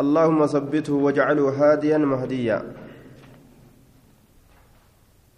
[0.00, 2.62] اللهم ثبته واجعله هاديا مهديا.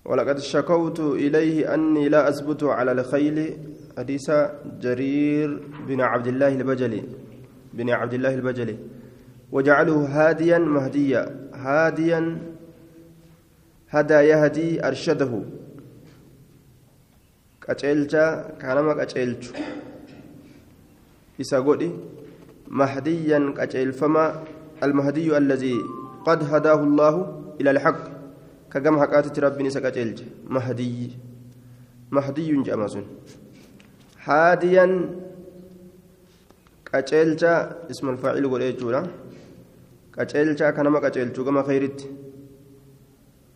[0.05, 3.57] ولقد شكوت إليه أني لا أثبت على الخيل.
[3.99, 4.31] حديث
[4.81, 7.03] جرير بن عبد الله البجلي.
[7.73, 8.77] بن عبد الله البجلي.
[9.53, 11.51] وجعله هاديا مهديا.
[11.55, 12.39] هاديا
[13.91, 15.33] هدى يهدي أرشده.
[17.69, 19.53] qaceelchaa kanama qaceelchu
[21.43, 22.18] isa godhi mahdiyan
[25.41, 25.81] alladii
[26.27, 27.21] qad hadaahu allaahu
[27.59, 27.99] ila alhaq
[28.69, 31.09] kagam haqaatitti rabbiin isa qaceelche mahdiyyi
[32.11, 33.05] mahdiyyun jedhama sun
[34.27, 34.93] haadiyan
[36.85, 37.53] qaceelcha
[37.89, 39.03] isma alfaacil godhe jechuudha
[40.17, 42.29] qaceelcha kanama qaceelchu gama khayritti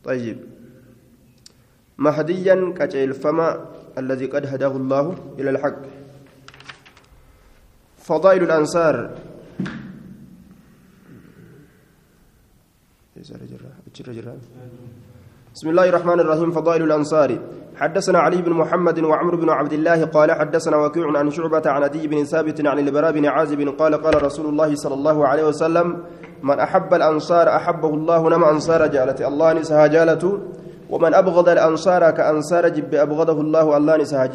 [0.04, 0.38] طيب
[1.98, 3.66] مهديا كجيل فما
[3.98, 5.06] الذي قد هداه الله
[5.38, 5.82] إلى الحق
[8.02, 9.10] فضائل الأنصار.
[15.54, 16.50] بسم الله الرحمن الرحيم.
[16.50, 17.38] فضائل الأنصار.
[17.76, 22.06] حدثنا علي بن محمد وعمر بن عبد الله قال حدثنا وكيع عن شعبة عن أدي
[22.06, 26.04] بن ثابت عن البراء بن عازب قال قال رسول الله صلى الله عليه وسلم
[26.42, 30.38] من أحب الأنصار أحبه الله نما أنصار جالت الله نسها جالته
[30.90, 34.26] ومن أبغض الأنصار كأنصار جب أبغضه الله الله نسها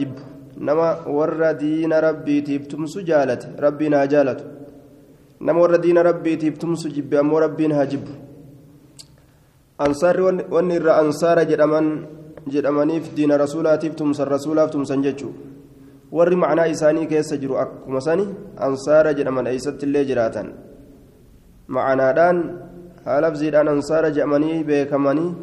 [0.57, 4.39] جب نما ور دين ربي تبتم سجالت ربنا جالت
[5.41, 8.05] نما ور دين ربي تبتم سجب أم ربنا جب
[9.85, 10.17] أنصار
[10.51, 11.87] ونر أنصار جرمان
[12.47, 15.33] jedhamaniif diina rasuulaatiif tumsan rasuulaaf tumsan jechuu
[16.11, 18.25] warri macnaa isaanii keessa jiru akkuma sani
[18.67, 20.47] ansaara jedhaman eeysatti illee jiraatan
[21.77, 22.37] macanaadhaan
[23.07, 25.35] haalabziidhaan ansaara jedhamanii beekamanii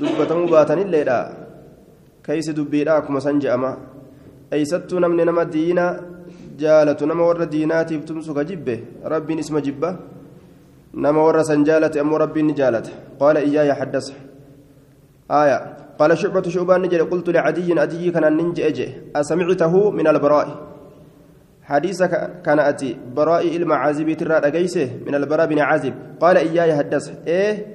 [0.00, 1.18] dubbatamuu baatanilleedha
[2.26, 3.76] keeysi dubbiidha akkuma san je'ama
[4.56, 5.84] eeysattuu namni nama diina
[6.62, 8.74] jaalatu nama warra diinaatiif tumsu ka jibbe
[9.14, 9.96] rabbiin isma jibba.
[10.94, 12.90] Nama warra san jaalate ammoo rabbiin ni jaalata.
[15.30, 20.48] آية قال شعبة شعبان نجري قلت لعدي أدي كان ننجئ أسمعته من البراء
[21.62, 22.02] حديث
[22.44, 24.36] كان أتي براء المعازب ترى
[25.06, 27.66] من البراء بن عازب قال إياي حدث إيه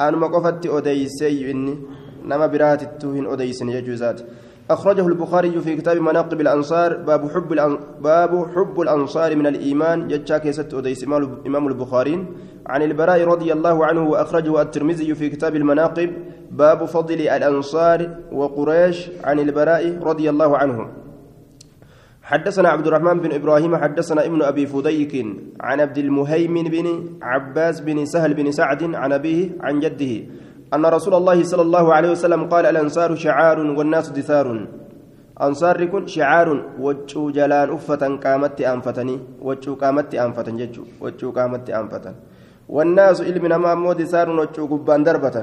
[0.00, 0.28] أنا ما
[0.66, 1.78] أديسي إني
[2.24, 4.20] نما برات التوهن أديسن يجوزات
[4.72, 10.74] أخرجه البخاري في كتاب مناقب الأنصار باب حب باب حب الأنصار من الإيمان يتشاك يست
[10.74, 11.04] أديس
[11.46, 12.26] إمام البخاري.
[12.66, 16.10] عن البراء رضي الله عنه وأخرجه الترمذي في كتاب المناقب
[16.50, 19.10] باب فضل الأنصار وقريش.
[19.24, 20.88] عن البراء رضي الله عنه.
[22.22, 25.26] حدثنا عبد الرحمن بن إبراهيم حدثنا ابن أبي فديك
[25.60, 26.86] عن عبد المهيمن بن
[27.22, 30.41] عباس بن سهل بن سعد عن أبيه عن جده.
[30.74, 34.46] أن رسول الله صلى الله عليه وسلم قال الأنصار شعار والناس دثار.
[35.46, 36.48] أنصار كن شعار
[36.84, 39.16] وجو جلان أفة قامت أنفتني
[39.46, 42.14] وجو قامت أنفتن ججو وجو قامت أنفتن.
[42.68, 45.36] والناس علم ما مود دثار وجو قبان دربة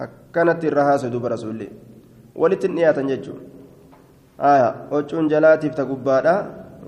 [0.00, 1.68] أكنت الرهاس دوب رسولي
[2.40, 3.34] ولتنيات ججو.
[4.40, 6.36] آية وجون جلاتيف تقبادا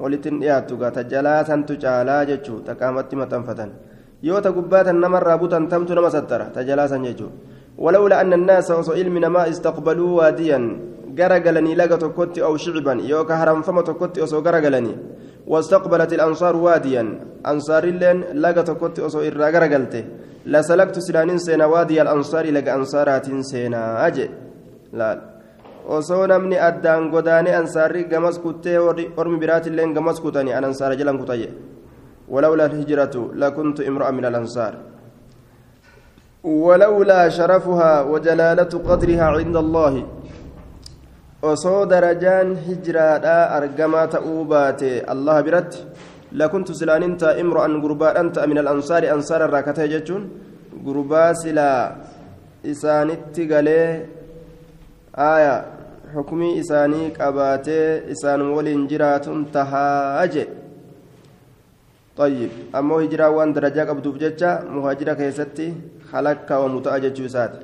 [0.03, 3.71] ولتنيات تجلاتا تجالا ججو تقامت متنفتن.
[4.25, 7.55] Yoo ta gubbaatan namarraa butan tamtu nama sattara tajalaasan jechuudha.
[7.79, 10.59] أن الناس وصو علم ما استقبلوا واديا
[11.19, 14.95] غرغلني لغا تكوتي أو شعبا يوكا هرم فما تكوتي أو غرغلني
[15.47, 17.03] واستقبلت الأنصار واديا
[17.47, 20.05] أنصار اللين لغا تكوتي أو إرا غرغلته
[20.47, 24.27] لسلكت سلانين سينا وادي الأنصار لغا أنصارات سينا أجي
[24.93, 25.35] لا
[25.97, 28.79] osoo namni addaan godaane ansaarri gamas kuttee
[29.21, 31.49] ormi biraatilleen gamas kutani an ansaara jalan kutayye
[32.29, 34.75] ولولا الهجرة لكنت امرأ من الأنصار
[36.45, 39.95] ولولا شرفها وجلالة قدرها عند الله
[44.09, 45.85] ta'uu baate allah biratti
[46.33, 50.25] lakuntu silaanin ta'a imro'an gurbaadhan ta'a min alansaari ansaara irraa kata'e jechuun
[50.87, 52.01] gurbaa silaa
[52.73, 54.09] isaanitti galee
[55.29, 55.55] aaya
[56.15, 60.64] xukumii isaanii qabaatee isaan waliin jiraatun tahaa jedhe
[62.17, 65.75] طيب أما هجرة وان درجة قبضوا بجتة مهاجرة كيستي
[66.13, 67.55] خلق ومتأجج سات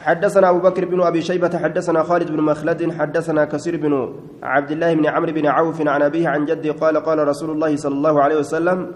[0.00, 4.94] حدثنا أبو بكر بن أبي شيبة حدثنا خالد بن مخلد حدثنا كثير بن عبد الله
[4.94, 8.36] بن عمرو بن عوف عن أبيه عن جده قال قال رسول الله صلى الله عليه
[8.36, 8.92] وسلم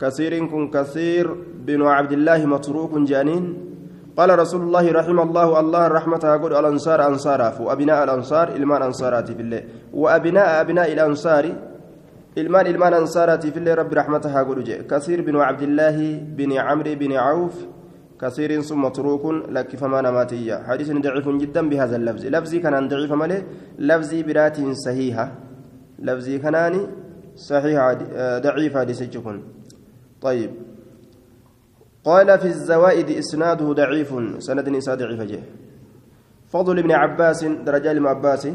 [0.00, 1.34] كثير كن كثير
[1.66, 3.70] بن عبد الله متروك جانين.
[4.16, 9.42] قال رسول الله رحمه الله الله رحمة يقول الأنصار أنصارا وأبناء الأنصار إلمان أنصارات في
[9.42, 9.62] الله
[9.92, 11.44] وأبناء أبناء الأنصار
[12.42, 16.08] ilmaan ilmaan ansaaraatiif illee rabbi raxmata haa godhu jee kasiir binu cabdillaahi
[16.38, 17.54] bini camri bini cawf
[18.22, 23.40] kasiiriin sun matruukun lakkifamaa namaatiyya hadiisni daciifun jiddan bihaza lafzi lafzii kanaan daciifa malee
[23.90, 25.24] lafzii biraatiin sahiiha
[26.08, 26.80] lafzii kanaani
[27.48, 27.88] sahiiha
[28.44, 29.38] daciifa hadiisichi kun
[30.22, 30.50] طيب
[32.04, 35.42] قال في الزوائد إسناده ضعيف سند نساء ضعيف جه
[36.52, 38.48] فضل بن عباس درجة ابن عباس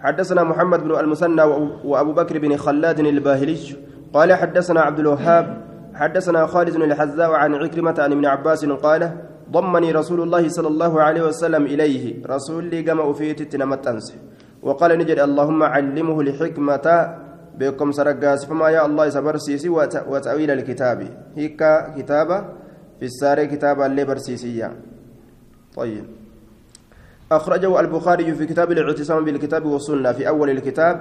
[0.00, 1.42] حدثنا محمد بن المثنى
[1.84, 3.58] وأبو بكر بن خلاد الباهلي
[4.14, 5.46] قال حدثنا عبد الوهاب
[5.94, 9.10] حدثنا خالد بن الحذاء عن عكرمة عن ابن عباس قال
[9.50, 13.86] ضمني رسول الله صلى الله عليه وسلم إليه رسول لي قام أفيت تنمت
[14.62, 16.86] وقال نجد اللهم علمه الحكمة
[17.58, 19.68] بكم سرقاس فما يا الله سبرسيسي
[20.08, 20.98] وتأويل الكتاب.
[21.36, 21.60] هيك
[21.96, 22.38] كتابة
[22.98, 24.68] في الساري كتابة اللي برسيسية.
[25.76, 26.04] طيب.
[27.32, 30.94] أخرجه البخاري في كتاب الاعتصام بالكتاب والسنة في أول الكتاب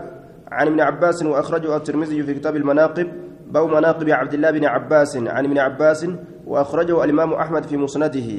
[0.51, 3.07] عن ابن عباس وأخرجه الترمذي في كتاب المناقب
[3.51, 6.07] بو مناقب عبد الله بن عباس عن ابن عباس
[6.47, 8.29] وأخرجه الإمام أحمد في مسنده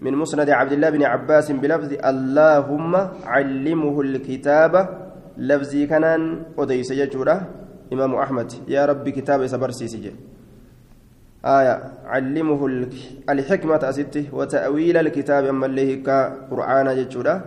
[0.00, 2.94] من مسند عبد الله بن عباس بلفظ اللهم
[3.24, 4.88] علمه الكتاب
[5.38, 6.04] لفظي كان
[6.58, 7.46] أديس يجوره
[7.92, 8.52] إمام أحمد.
[8.68, 10.12] يا رب كتاب سبرسي سجل
[11.44, 11.82] آية.
[12.06, 12.60] علمه
[13.30, 17.44] الحكمة أسته وتأويل الكتاب أما اللي كقرآن يجوره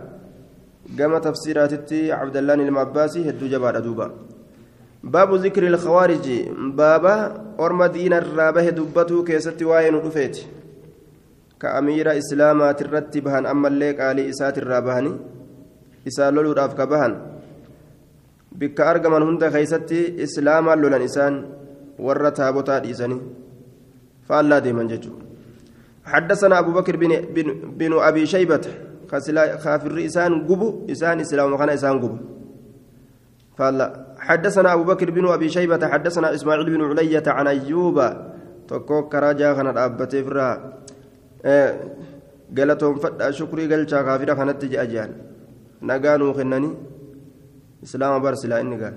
[0.98, 4.06] قام تفسيرات عبد الله المعباسي هدو جبار دوبا
[5.04, 6.26] باب ذكر الخوارج.
[6.78, 7.16] بابا
[7.60, 10.36] أرم دين الرابة دبته كيست واين رفيت.
[11.60, 15.12] كأمير إسلاما ترتبهن أما اللي قال إسات الرابهني
[16.08, 17.12] إسال لولو راف كبهن
[18.52, 21.34] بك أرقمن هند خيستي إسلاما لولن إسان
[21.98, 23.41] ورى تابوتا ديساني.
[24.28, 25.12] فالله ديمن ججو.
[26.04, 27.48] حدثنا أبو بكر بن, بن,
[27.78, 28.64] بن أبي شيبة
[29.58, 32.18] خافر إسان قبو إسان إسلام وخان إسان قبو.
[33.58, 33.88] فالله
[34.18, 37.98] حدثنا أبو بكر بن أبي شيبة حدثنا إسماعيل بن علية عن أيوب.
[38.68, 40.50] تكوك كراجا خان الأبتي فرا.
[42.56, 45.10] قالتهم فتا شكري قال كافرة خانت تجي أجيان.
[45.82, 46.70] نقانو خنني.
[47.82, 48.94] إسلام برسلا إني قال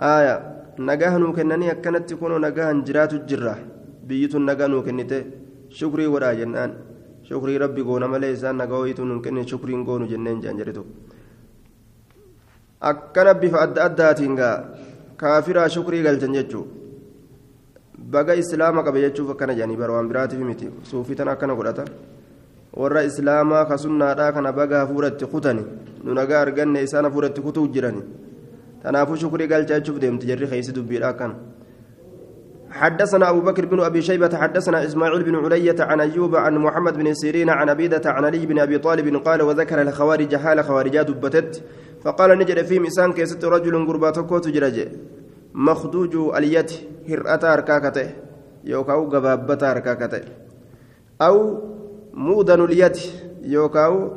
[0.00, 0.36] آية
[0.78, 1.72] نقاهنو كنني
[4.06, 5.20] أكنت تكونوا نقاهن جراتو الجرة بيتو نقانو كنته
[5.78, 6.70] شكري ولا جنان
[7.28, 10.84] شكري ربي قونا ملي إسان نقاويتو نكني شكري قونو جنين جانجرتو
[12.80, 14.64] akkana bifa adda addaatiin gaa
[15.16, 16.66] kaafiraa shukrii galchan jechuu
[17.98, 21.84] baga islaama qabe jechuuf akkana jedhanii bara waan biraatiif miti suufitan akkana godhata
[22.80, 25.64] warra islaamaa ka sunnaadhaa kana baga hafuuratti kutani
[26.04, 28.02] nu nagaa arganne isaan hafuuratti kutuu jirani
[28.82, 31.34] tanaafuu shukrii galcha jechuuf deemti jarri keeysi dubbiidha akkana
[32.76, 37.14] حدثنا أبو بكر بن أبي شيبة حدثنا إسماعيل بن علية عن أيوب عن محمد بن
[37.14, 41.62] سيرين عن أبيدة عن علي بن أبي طالب قال وذكر الخوارج حال خوارجات بتت
[42.04, 44.88] فقال نجد في مسان كيست رجل قرباتكو تجرج
[45.54, 46.70] مخدوج اليد
[47.08, 48.10] هرأتا ركاكته.
[48.64, 50.20] يوكاو قبابتا ركاكته.
[51.22, 51.62] أو
[52.14, 52.96] مودن اليد
[53.42, 54.12] يوكاو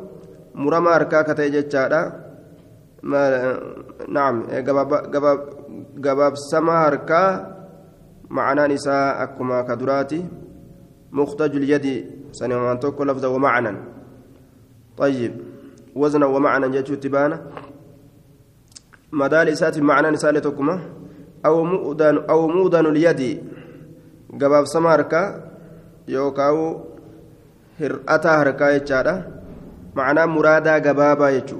[0.56, 2.02] مرمى ركاكته جتشادا.
[3.04, 3.60] ما
[4.08, 5.40] نعم قباب قباب
[6.06, 7.24] قباب سما ركا
[8.30, 10.26] معنى نساء أكما كدراتي
[11.12, 11.86] مختج اليد
[12.32, 13.78] سنوان توكو لفظا ومعنى.
[14.98, 15.34] طيب
[15.96, 17.38] وزنا ومعنى جاتشو تبانا.
[19.12, 20.80] مدال إسات معنى نساء لتوكما.
[21.46, 23.44] أو مؤذن أو مؤذن اليد.
[24.42, 25.22] قباب سماركا
[26.08, 26.86] يوكاو
[27.80, 29.16] هرأتا هركا يجارا
[29.96, 31.58] معنى مرادا قبابا يجو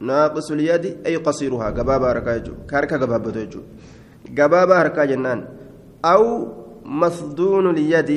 [0.00, 3.60] ناقص اليد أي قصيرها قبابا هركا يجو كاركا قبابا يجو
[4.38, 5.53] قبابا هركا جنان.
[6.04, 6.48] أو
[6.84, 8.10] مصدون اليد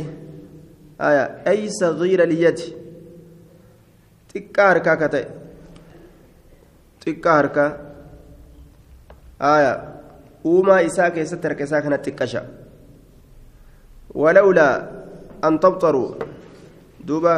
[1.02, 2.60] آية أي صغير اليد
[7.08, 7.68] xiqqaa harkaa
[9.40, 9.72] aya
[10.44, 12.42] uumaa isaa keessatti harka isaa kana xiqqasha
[14.24, 14.74] walawlaa
[15.50, 16.10] an tabxaruu
[17.08, 17.34] duuba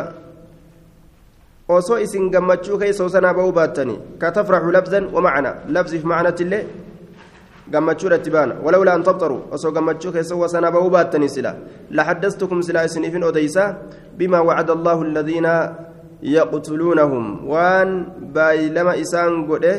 [1.77, 6.03] osoo isin gammachuu keessa osanaa ba'uu baattanii ka tafraxu labzan wamacna labziif
[7.71, 11.55] baana walawlaa an tabxaruu osoo gammachuu keessa wasanaa ba'uu baattanii sila
[11.91, 13.75] laxaddastukum silaa isiniifin odeysaa
[14.17, 15.53] bimaa wacada allaahu aladiina
[16.23, 17.89] يقتلونهم وان
[18.35, 19.75] بايلما إسان قده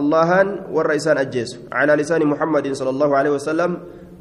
[0.00, 3.70] اللهان ور إسان أجيس على لسان محمد صلى الله عليه وسلم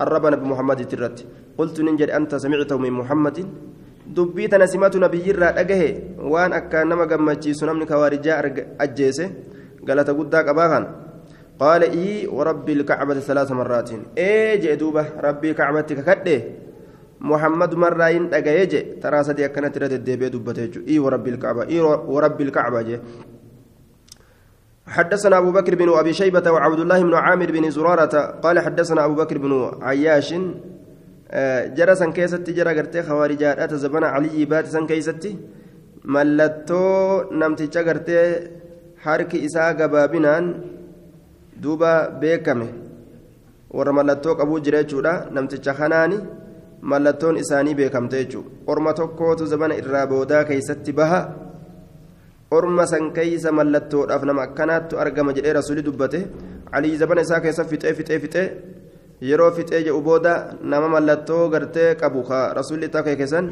[0.04, 1.18] الربنا بمحمد ترت
[1.58, 3.38] قلت ننجد أنت سمعته من محمد
[4.12, 8.44] dubbii tana simatu nabiyyirraa dhagahe waan akkaan nama gammachiisu namni kawaarijaa
[8.84, 9.32] ajjeese
[9.88, 10.84] galata guddaa qabaa kan
[11.62, 16.38] qaala ii warabbi ilkacbati salaasa marraatiin ee jee duuba rabbii kacbatti kakadhe
[17.32, 21.70] محمد مرة إن أجايج ترى سدي كانت رد الدبي دبته إي ورب الكعبة.
[21.70, 21.80] إي
[22.14, 22.98] ورب الكعبة جي
[24.88, 28.42] حدثنا أبو بكر بن أبي شيبة وعبد الله بن عامر بن زرارة.
[28.42, 30.30] قال حدثنا أبو بكر بن عياش.
[31.78, 35.38] جرى سن كيستي جرى قرتي خوارجات زبنا علي بات سن كيستي
[36.06, 36.86] ملتو
[37.40, 38.18] نمتي قرتي
[38.98, 40.46] حركي إساء قبابنان.
[41.62, 42.70] دوبا بيكمه
[43.78, 46.18] ورملتو أبو جريتشودا نمتي خناني
[46.82, 51.20] mallattoon isaanii beekamte jechuudha orma tokkootu zamana irraa boodaa keessatti baha
[52.58, 56.20] orma san keeysa mallattoodhaaf nama akkanaattu argama jedhee rasuulli dubbate
[56.78, 58.48] alii zamana isaa keessa fixee fixee fixee
[59.30, 60.34] yeroo fixee jedhu booda
[60.74, 63.52] nama mallattoo gartee qabu ka rasuulli isaa keessan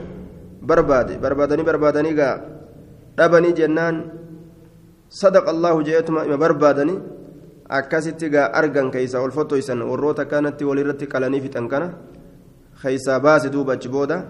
[0.71, 2.35] barbaade barbaadanii barbaadanii gaa
[3.17, 4.03] dhabanii jennaan
[5.21, 6.99] sadaqa allahu jeetuma ima barbaadanii
[7.69, 11.93] akkasitti gaa argan keeysa ol warroota kanatti walirratti qalanii fixan kana
[12.81, 14.25] keeysaa baase duuba achi booda.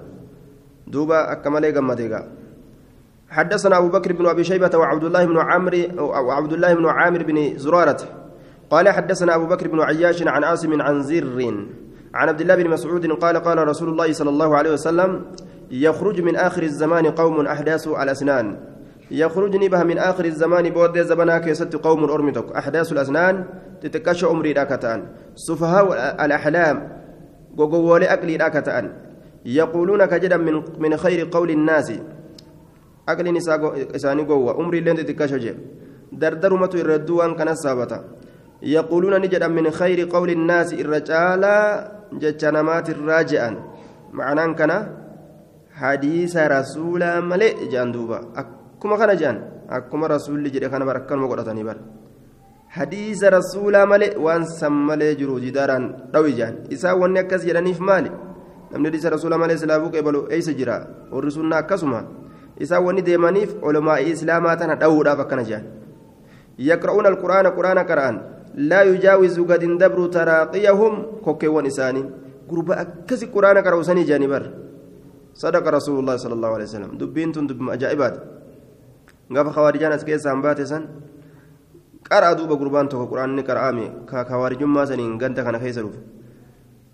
[0.87, 2.25] Duuba akka malee gammadee gaa.
[3.29, 7.57] حدثنا أبو بكر بن أبي شيبة وعبد الله بن عامر وعبد الله بن عامر بن
[7.57, 8.01] زرارة.
[8.69, 11.37] قال حدثنا أبو بكر بن عياش عن عاصم عن زر
[12.13, 15.25] عن عبد الله بن مسعود قال قال رسول الله صلى الله عليه وسلم
[15.71, 18.57] يخرج من آخر الزمان قوم أحداث الأسنان.
[19.11, 23.45] يخرج نبه من آخر الزمان بود زمنا كيست قوم أرمتك أحداث الأسنان
[23.81, 26.77] تتكش أمري راكتان سفهاء الأحلام
[27.57, 28.91] وقوول أكلي راكتان
[29.45, 31.93] يقولون كجدا من من خير قول الناس.
[33.09, 33.37] أكل
[33.95, 34.59] إساني قوة.
[34.59, 35.55] أمري لين تتكش جي.
[36.11, 38.03] دردرمة الردوان كان السابتا
[38.61, 40.73] يقولون نجدا من خير قول الناس.
[40.73, 41.43] الرجال
[42.13, 43.55] جتشنمات الراجعان
[44.13, 44.71] معناه كان
[45.73, 48.19] حديث رسول ملئ جاندوبا.
[48.79, 51.79] Akkuma kana jean akkuma rasuulli jedhe kana bara akkanuma godhatanii bara
[52.71, 58.07] hadiisa rasuulaa malee waan san malee jiru jidaaraan dhawi jean isaan wanni akkas jedhaniif maali
[58.71, 60.77] namni hadiisa rasuulaa malee silaafuu qeebalu eeysa jira
[61.11, 62.03] warri sunna akkasuma
[62.55, 65.43] isaan wanni deemaniif olomaa'ii islaamaa tana dhawuudhaaf akkana
[66.69, 68.23] yaqra'uuna alquraana quraana qara'an
[68.55, 72.05] laa yujaawizu gad hin dabru taraaqiyahum kokkeewwan isaanii
[72.47, 74.49] gurba akkasi quraana qara'usanii jeanii bara
[75.39, 78.15] صدق رسول الله صلى الله عليه وسلم دبين تندب أجائبات
[79.29, 80.83] gaafa khawaarijaan as keessaan baate san
[82.09, 85.99] qaraa duuba gurbaan tokko quraanni qara'ame ka khawaarijummaa saniin ganda kana keessa dhufe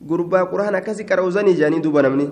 [0.09, 2.27] gurbaa quraan akkasi qara'usanii jaanii duuba namni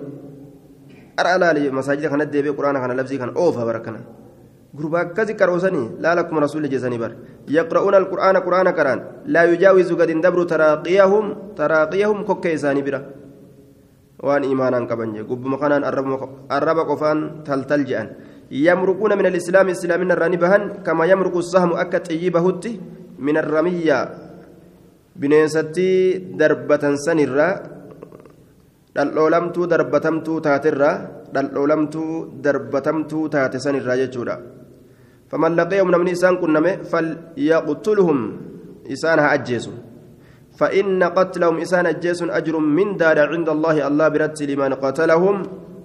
[1.16, 4.00] qaraa laali masaajida kanatti deebi'ee quraana kana labsii kana oofa bara kana
[4.76, 7.14] gurbaa akkasi qara'usanii laala akkuma rasuulli jeesanii bara
[7.56, 9.00] yaqra'uuna alqur'aana quraana qaraan
[9.36, 11.26] laa yujaawizu gad dabru taraaqiyahum
[11.60, 13.00] taraaqiyahum kokkee isaanii bira
[14.26, 15.84] waan imaanaan qaban jee gubbuma kanaan
[16.56, 18.08] arraba qofaan taltal je'an
[18.54, 22.64] يمرقون من الإسلام إسلامنا الرانبهن كما يمرق السهم أكا طيبهت
[23.18, 23.98] من الرمية
[25.20, 25.90] بنيستي
[26.38, 27.48] دربة سنرة
[28.94, 30.96] dhal'oolamtuu darbatamtuu taatirraa
[31.34, 34.36] dhal'oolamtuu darbatamtuu taate sanirraa jechuudha
[35.30, 38.20] faman laqeehum namni isaan qunname falyaqtulhum
[38.96, 39.74] isaan haa ajjeesu
[40.54, 45.36] فإن قتلهم إسان أجيس أجر من دار عند الله الله برت لمن قتلهم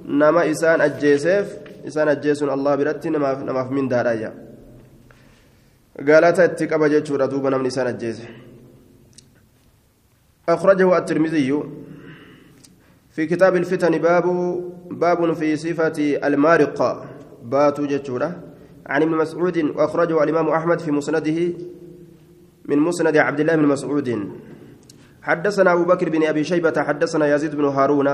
[0.05, 1.45] نما إسان أجيسف
[1.85, 4.31] أجيس الله برت نما من دار أيا
[6.07, 8.19] قالت اتقب جتشورا دوبا من إسان أجيس
[10.49, 11.49] أخرجه الترمذي
[13.11, 14.25] في كتاب الفتن باب
[14.91, 17.05] باب في صفة المارقة
[17.43, 18.29] باتو جتشورا
[18.87, 21.39] عن ابن مسعود وأخرجه الإمام أحمد في مسنده
[22.65, 24.09] من مسند عبد الله بن مسعود
[25.21, 28.07] حدثنا أبو بكر بن أبي شيبة حدثنا يزيد بن هارون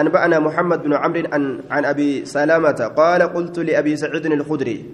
[0.00, 4.84] أنبأنا محمد بن عمرو عن, عن أبي سلامة قال قلت لأبي سعيد الخدري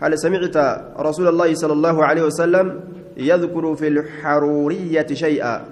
[0.00, 0.56] هل سمعت
[0.98, 2.80] رسول الله صلى الله عليه وسلم
[3.16, 5.64] يذكر في الحرورية شيئا؟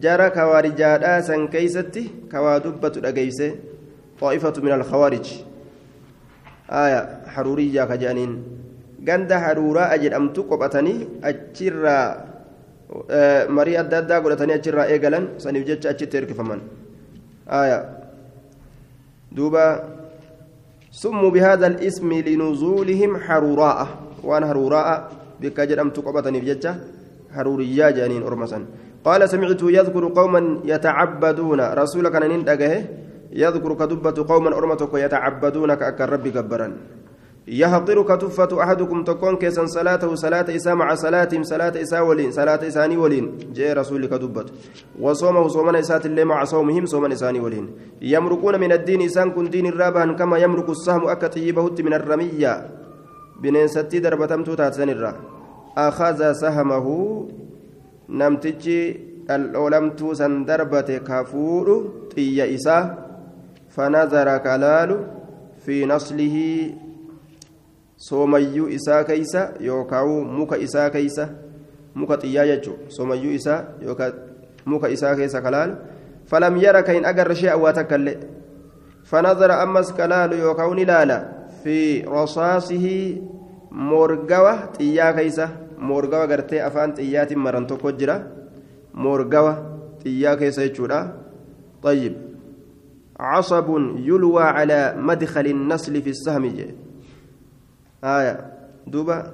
[0.00, 3.54] جرى كوارجادا سن كيستي كوادبة الأجيسة
[4.20, 5.26] طائفة من الخوارج.
[6.70, 8.42] آية حرورية كجانين.
[9.04, 12.06] ganda haruuraa jedhamtu qophatanii achirraa
[13.56, 16.62] marii adda addaa godhatanii achirraa eegalan saniif jecha achitti hirkifaman
[21.32, 23.86] bihaadha ismi linuzuulihim haruuraa'a
[24.22, 24.94] waan haruuraa'a
[25.40, 26.74] bikka jedhamtu qophataniif jecha
[27.34, 28.66] haruuriyyaa jedhaniin orma san
[29.04, 32.74] قال سمعت يذكر قوما يتعبدون رسولك أن ندقه
[33.32, 36.30] يذكر كدبة قوما أرمتك يتعبدون كأكر ربي
[37.48, 42.96] يحقر كتفة أحدكم تكون كيسا صلاته صلاة إساء مع صلاتهم صلاة إساء ولين صلاة إساني
[42.96, 43.38] ولين.
[43.52, 44.52] جاء رسولك دبت
[45.00, 47.70] وصومه صومنا إسات اللي مع صومهم صومنا إساني ولين.
[48.02, 52.70] يمرقون من الدين إسان كن دين الرابها كما يمرق السهم أكتيبه من الرمية.
[53.42, 55.14] بنين ستي دربتمتو تاتسن الرا.
[55.76, 56.86] أخذ سهمه.
[58.08, 61.92] نمتجي الأولمتو سن دربت كافور.
[62.16, 62.84] طي إساء.
[63.68, 64.90] فنظر كلال
[65.64, 66.36] في نصله.
[68.06, 71.28] Soomayyuu isaa keeysa yookaan muka isaa keeysa
[71.94, 74.12] muka xiyyaa jechuun soomayyuu isaa yookaan
[74.64, 75.76] muka isaa keessa kalaalu
[76.30, 78.16] falam yara kan hin agarre shee awwaa takkallee
[79.10, 81.18] fanazara ammas kalaalu yookaan ni laala
[81.62, 81.78] fi
[82.14, 82.96] rosaasihi
[83.70, 88.20] morgawa xiyyaa keeysa morgawa gartee afaan xiyyaatiin maran tokko jira
[89.06, 89.56] morgawa
[90.04, 91.00] xiyyaa keessa jechuudha
[91.84, 92.14] xayyib
[93.14, 93.68] عصب
[94.10, 96.83] يلوى على مدخل النسل في السهم جي.
[98.04, 98.36] آية
[98.86, 99.32] دوبا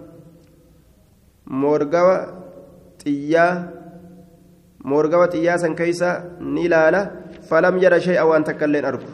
[1.47, 2.17] مورغوا
[2.99, 3.47] تيا
[4.85, 6.11] مورغوا تيا سن كيسا
[6.41, 7.11] نلالا
[7.49, 9.11] فلم ير شيئا وان تكلين أرجو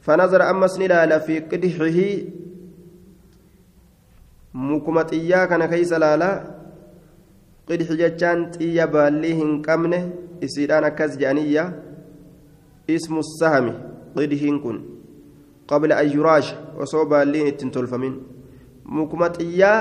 [0.00, 1.98] فنظر أمس نلالا في قدحه
[4.54, 6.30] مكما تيا كان كيسا لالا
[7.68, 10.02] قدح جتان تيا بالي هنكمنه
[10.44, 11.64] إسيران أكز جانية
[12.90, 13.66] اسم السهم
[14.16, 14.76] قدح كن
[15.68, 18.33] قبل أن يراش وصوب بالين التنتولفمين
[18.84, 19.78] mukuma xiyyaa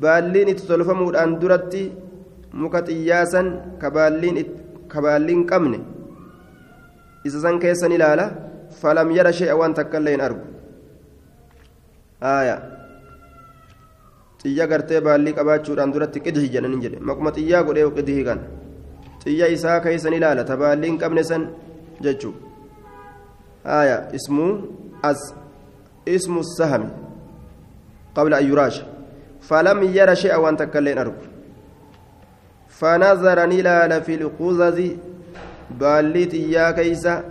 [0.00, 1.92] baalliin itti tolfamuudhaan duratti
[2.52, 3.90] muka xiyyaasan ka
[5.02, 5.78] baalliin qabne
[7.24, 8.26] isa san keessan ilaala
[8.80, 10.42] falam yara shay'a waan takka illee hin argu
[12.32, 12.60] aayaa
[14.42, 18.40] xiyya gartee baallii qabaachuudhaan duratti qidhi jedhaniin jedhe makuma xiyyaa godhee qidhi kan
[19.24, 21.48] xiyya isaa keessan ilaala ta baalliin qabne san
[22.04, 22.34] jechuu
[24.18, 24.52] ismuu
[25.10, 25.20] as
[26.16, 26.90] ismu sahami
[28.16, 28.82] قبل أن يراش
[29.40, 31.22] فلم ير شيئا وأن تكلين أرجو.
[32.68, 34.78] فنظر نلال في القزز.
[35.70, 37.24] باليت يا كيسا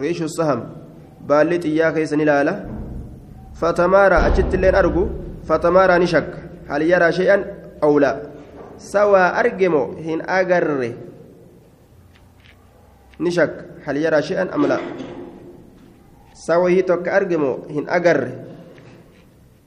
[0.00, 0.60] ريش السهم.
[1.28, 2.48] باليت يا كيسا نلال
[3.54, 5.04] فتمارى أجت لين أرجو.
[5.48, 6.32] فتمارى نشك.
[6.68, 7.44] هل يرى شيئا
[7.82, 8.22] أو لا؟
[8.78, 10.94] سوى أرجمو هن أجر
[13.20, 13.54] نشك.
[13.84, 14.78] هل يرى شيئا أم لا؟
[16.34, 18.49] سوى هي توك أرجمو هن أجر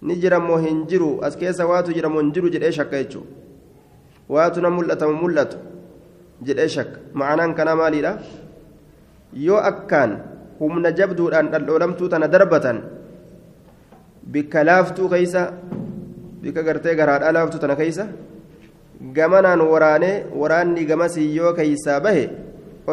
[0.08, 3.30] ni jira moo hin jiru as keessa waatu jira moo hin jiru jedhee shakka jechuudha
[4.36, 5.58] waatu na mul'ata moo mul'atu
[6.50, 8.12] jedhee shakka ma'anaan kanaa maaliidha
[9.48, 10.12] yoo akkaan
[10.60, 12.78] humna jabduudhaan dhaldhoolamtuu tana darbatan
[14.36, 15.42] bikka laaftuu keeysa
[16.44, 18.06] bikka gartee garaadhaa laaftuu tana keeysa
[19.16, 22.26] gamanaan waraanee waraanni gamasii yoo keeysaa bahe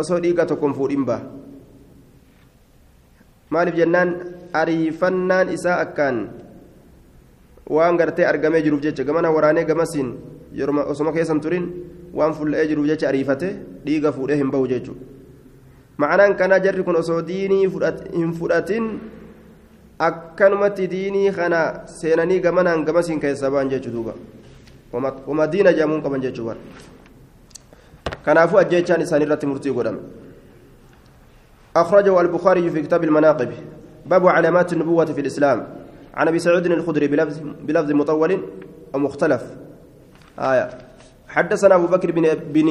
[0.00, 1.25] osoo dhiiga tokkoon fuudhin baha
[3.50, 4.11] maaliif jennaan
[4.62, 6.18] ariifannaan isaa akkaan
[7.76, 10.11] waan gartee argamee jiruuf jecha gamana waraanee gamasiin
[10.61, 11.66] yeroo osoma keessan turin
[12.20, 13.48] waan fulla'ee jiruuf jecha ariifate
[13.87, 15.00] dhiiga fuudhee hin bahu jechuudha
[16.04, 17.62] ma'anaan kanaa jarri kun osoo diinii
[18.18, 18.87] hin fudhatin
[20.09, 21.61] akkanumatti diinii kana
[21.98, 24.14] seenanii gamanaan gamasiin keessa ba'an jechuudha
[25.26, 26.56] wama diina jedhamuun qaban jechuudha
[28.24, 30.02] kanaafuu ajjechaan isaaniirratti murtii godhame
[31.76, 33.50] أخرجه البخاري في كتاب المناقب
[34.06, 35.66] باب علامات النبوة في الإسلام
[36.14, 38.33] عن أبي سعود الخدري بلفظ بلفظ مطول
[38.94, 39.42] أو مختلف.
[40.38, 40.68] آية.
[41.29, 42.68] حدثنا أبو بكر بن بن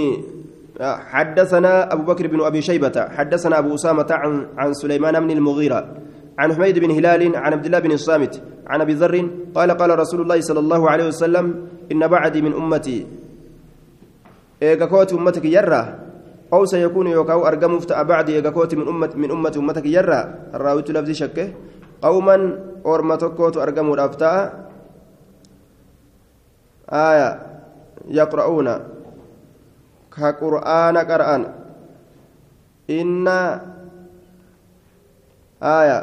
[0.81, 5.95] حدثنا أبو بكر بن أبي شيبة حدثنا أبو أسامة عن عن سليمان بن المغيرة
[6.39, 10.21] عن حميد بن هلال عن عبد الله بن الصامت عن أبي ذر قال قال رسول
[10.21, 13.07] الله صلى الله عليه وسلم إن بعدي من أمتي.
[14.63, 15.99] ايغاكوت أمتك يرى؟
[16.53, 21.47] أو سيكون يوكاو أرجم بعدي إيغاكوت من أمة من أمة أمتك يرى؟ الراوي لفظ شكه؟
[22.01, 24.41] قوما orma tokkootu argamuudhaaf ta'a
[26.87, 27.29] aya
[28.07, 28.73] yaqra'uuna
[30.09, 31.43] ka qur'aana qara'an
[32.87, 33.39] inna
[35.61, 35.97] aya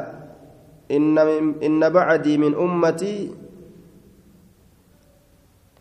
[0.87, 1.21] inna
[1.65, 3.33] inna bacdii min ummatii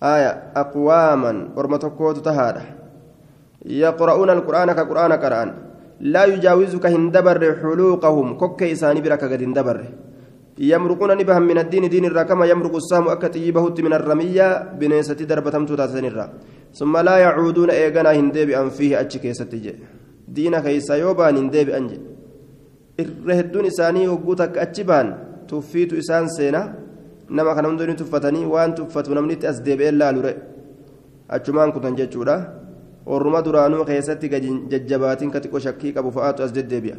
[0.01, 2.65] aya aqwaaman orma tokkootu tahaadha
[3.63, 5.51] yaqra'uuna alqur'aana ka qur'aana qara'an
[7.11, 9.89] dabarre xuluuqahum kokke isaanii bira ka gad hin dabarre
[10.57, 14.81] يمرقون نبهم من الدين دين الرا كما يمرق السهم أكتيبه من الرمية.
[14.81, 16.27] بنيستي دربتم تاتسن الرا
[16.73, 19.75] ثم لا يعودون إيغانا هندي بأن فيه أتشكي ستجي
[20.29, 21.99] دين كيسا يوبان هندي بأنجي
[23.01, 25.07] الرهدون إساني وقوتك أتشبان
[25.49, 26.63] تفيت إسان سينا.
[27.31, 30.35] نما كان هندوني تفتني وان تفتو نمني تأسدي بإلا لوري.
[31.31, 31.69] أتشمان
[33.07, 34.29] كنتن جتشورا ورما درانو كيستي
[34.69, 36.99] ججباتين كتكو شكي كبو فآتو أسدد بيا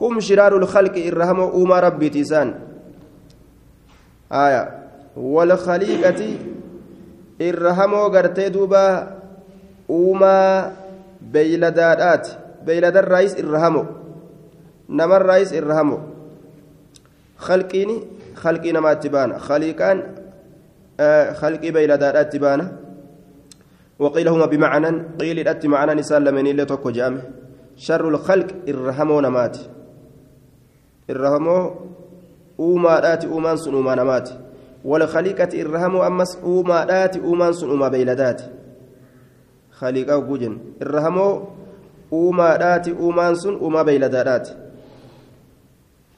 [0.00, 2.54] هم شرار الخلق إرهم أوما ربي تيسان
[4.32, 4.86] آية
[5.16, 6.38] والخليقة
[7.42, 9.16] إرهم غرتي دوبا
[9.90, 10.72] أوما
[11.32, 12.28] بيلدادات
[12.66, 13.86] بيلد الرئيس إرهم
[14.88, 15.98] نما الرئيس إرهم
[17.38, 18.02] خلقيني
[18.34, 20.02] خلقي نما تبانا خليقان
[21.00, 22.85] آه خلقي بيلدادات تبانا
[23.98, 27.22] وقيل هما بمعنى قيل الأت معنى نسان لمن اللي تكو جامه
[27.76, 29.70] شر الخلق إرهم نماتي
[31.08, 31.72] irrahamoo
[32.58, 34.34] uumaadhaati uumaan sun uumaa namaati
[34.84, 38.44] walkhaliiqati irrahamoo ammas uumaadhaati uumaan sun uumaa beeyladaati
[39.80, 41.32] khaliiqaa gujen irrahamoo
[42.20, 44.52] uumaadhaati uumaan sun uumaa beeyladaadhaati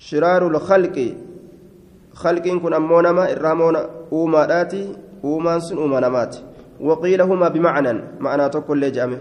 [0.09, 1.07] shiraaru lkhalqi
[2.23, 3.73] khalqiin kun ammoo nama irrahamoo
[4.21, 4.83] uumaadhaati
[5.25, 6.48] uumaan sun uumaa namaati waqiila
[6.79, 9.19] humaa bimacnan ma'anaa tokko illee je'ame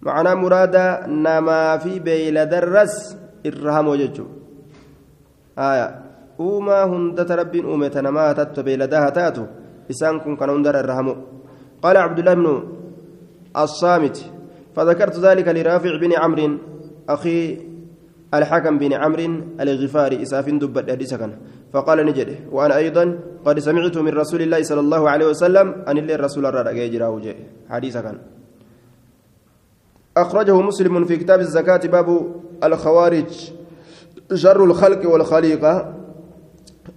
[0.00, 4.26] معنى مرادا نما في بيلد الرس الرهم وججو.
[5.58, 5.88] آية
[6.40, 9.44] hundata rabbiin uume tana maa tattu beeladaha taatu
[9.92, 11.16] isaan kun kana hundara irra
[11.80, 12.46] قال عبد الله بن
[13.56, 14.16] الصامت
[14.76, 16.58] فذكرت ذلك لرافع بن عمرو
[17.08, 17.58] أخي
[18.34, 19.26] الحكم بن عمرو
[19.60, 21.30] الغفاري إسافين دبت حديثا
[21.72, 26.14] فقال نجد وأنا أيضا قد سمعت من رسول الله صلى الله عليه وسلم أن الله
[26.14, 26.68] الرسول الرد
[27.70, 28.18] حديثا كان.
[30.16, 33.50] أخرجه مسلم في كتاب الزكاة باب الخوارج
[34.34, 35.94] شر الخلق والخليقة.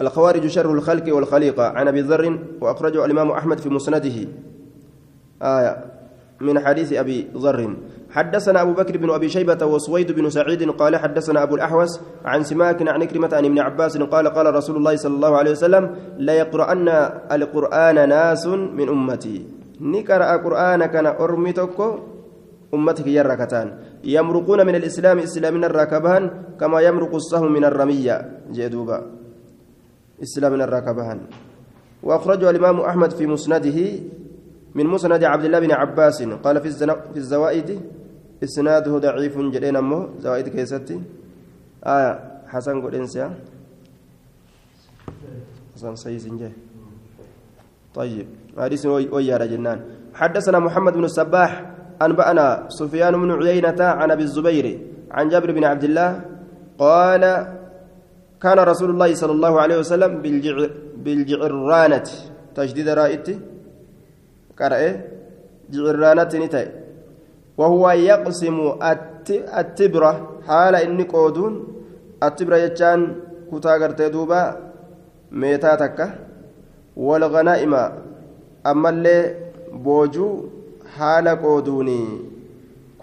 [0.01, 1.63] الخوارج شر الخلق والخليقة.
[1.63, 4.27] عن أبي ذر وأخرجه الإمام أحمد في مسنده.
[5.41, 5.85] آية
[6.41, 7.75] من حديث أبي ذر.
[8.13, 12.85] حدثنا أبو بكر بن أبي شيبة وسويد بن سعيد قال حدثنا أبو الأحوس عن سماك
[12.87, 15.83] عن كلمة عن ابن عباس قال قال رسول الله صلى الله عليه وسلم
[16.17, 16.87] لا يقرأن
[17.31, 19.37] القرآن ناس من أمتي.
[19.81, 21.77] نقرأ قرآن كان أرمتك
[22.73, 23.67] أمتك يركتان
[24.03, 26.23] يمرقون من الإسلام إسلامنا الراكبان
[26.59, 28.45] كما يمرق السهم من الرمية.
[28.53, 28.99] جدوبا
[30.23, 31.19] إسلامنا الراكبهن
[32.03, 33.79] وأخرجه الإمام أحمد في مسنده
[34.75, 36.23] من مسند عبد الله بن عباس.
[36.23, 37.69] قال في الزوائد
[38.43, 40.97] إسناده ضعيف جدين أمه زوائد كيستي
[41.95, 42.11] آية
[42.47, 43.27] حسن قل إنسيا
[45.75, 46.25] حسن سيس
[47.95, 48.27] طيب
[48.57, 49.79] حديث ويا جنان
[50.13, 51.51] حدثنا محمد بن السباح
[52.01, 54.67] أنبأنا سفيان بن عيينة عن أبي الزبير
[55.11, 56.09] عن جابر بن عبد الله
[56.79, 57.23] قال
[58.41, 60.69] كان رسول الله صلى الله عليه وسلم بالجعر
[61.03, 62.09] بالجعرانة
[62.55, 63.27] تشديد رائت
[64.59, 64.81] قرأ
[65.73, 66.82] جعرانة نتاي
[67.57, 68.57] وهو يقسم
[69.29, 70.11] التبرة.
[70.47, 71.53] حال إني قودون.
[72.23, 73.15] التبرة يجان
[73.51, 74.41] كتا قرتي دوبا
[75.31, 76.07] ميتا تكا.
[76.97, 77.73] والغنائم.
[78.65, 79.35] أما اللي
[79.73, 80.27] بوجو
[80.97, 82.01] حال قودوني.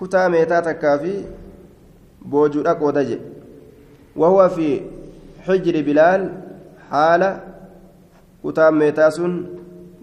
[0.00, 1.24] كتا ميتا تكا في
[2.22, 3.18] بوجو أقودجي
[4.16, 4.80] وهو في
[5.46, 6.22] حجر بلال.
[6.90, 7.22] حال
[8.44, 9.32] كتاب ميتاسون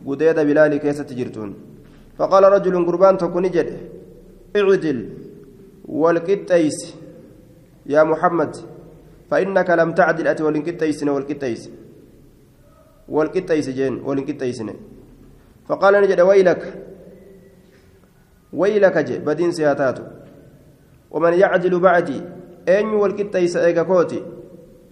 [0.08, 1.54] قديد بلال كيسة تجرتون.
[2.18, 3.97] فقال رجل قربان تكون جد.
[4.56, 5.10] اعدل
[5.86, 6.96] والكتيس.
[7.86, 8.56] يا محمد
[9.32, 11.70] فإنك لم تعدل أتي والكتيس والكتيس.
[13.70, 14.70] جين والكتيسن
[15.68, 16.62] فقال نجد ويلك
[18.54, 20.04] ويلك جي بدين سياتاتو.
[21.12, 22.22] ومن يعدل بعدي
[22.68, 24.24] أين والكتيس إيجا كوتي.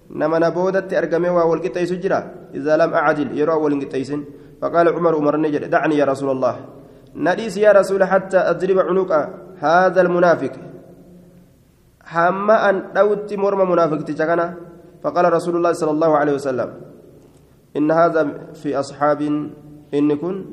[0.10, 2.20] nama na boodatti argamee waa wal qixxeessu jira
[2.54, 4.22] idaa lam acdil yeroo wal hin qixxeessin
[4.62, 6.75] فقال عمر عمر نجد دعني يا رسول الله.
[7.16, 9.12] نديس يا رسول حتى أضرب عنق
[9.60, 10.52] هذا المنافق.
[12.04, 14.54] حما أن دوت مرمى منافق تجانا
[15.04, 16.70] فقال رسول الله صلى الله عليه وسلم
[17.78, 18.22] إن هذا
[18.54, 19.22] في أصحاب
[19.94, 20.46] إن كن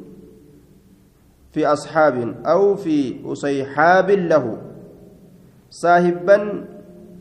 [1.52, 4.58] في أصحاب أو في أصيحاب له.
[5.70, 6.38] صاحبا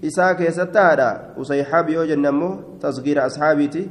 [0.02, 3.84] isaa keessatti haadha usayxaab yoo jenne ammoo tasgiira ashaabiiti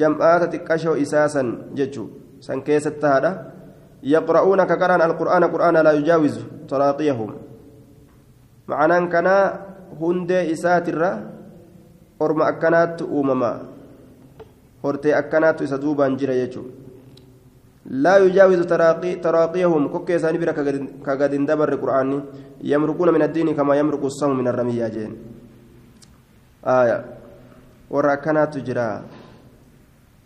[0.00, 2.08] jam'aata xiqqashoo isaa san jechuu
[2.46, 3.06] san keessatti
[4.02, 7.30] qaraan alqur'aana qur'aana laa yujaawizu taraaqiyahum
[8.66, 9.44] macanaan kanaa
[10.00, 11.10] hundee isaatirra
[12.20, 13.50] orma akkanaattu uumama
[14.82, 16.86] hortee akkanaattu isa duubaan jira jechuu
[17.86, 20.52] لا يجاوز تراقي تراقيهم كوكي ساني برا
[21.06, 22.10] كغد دبر القرآن
[22.66, 25.12] يمرقون من الدين كما يمرق السهم من الرمية جين
[26.66, 26.98] آية
[27.90, 29.06] warra akkanaatu jira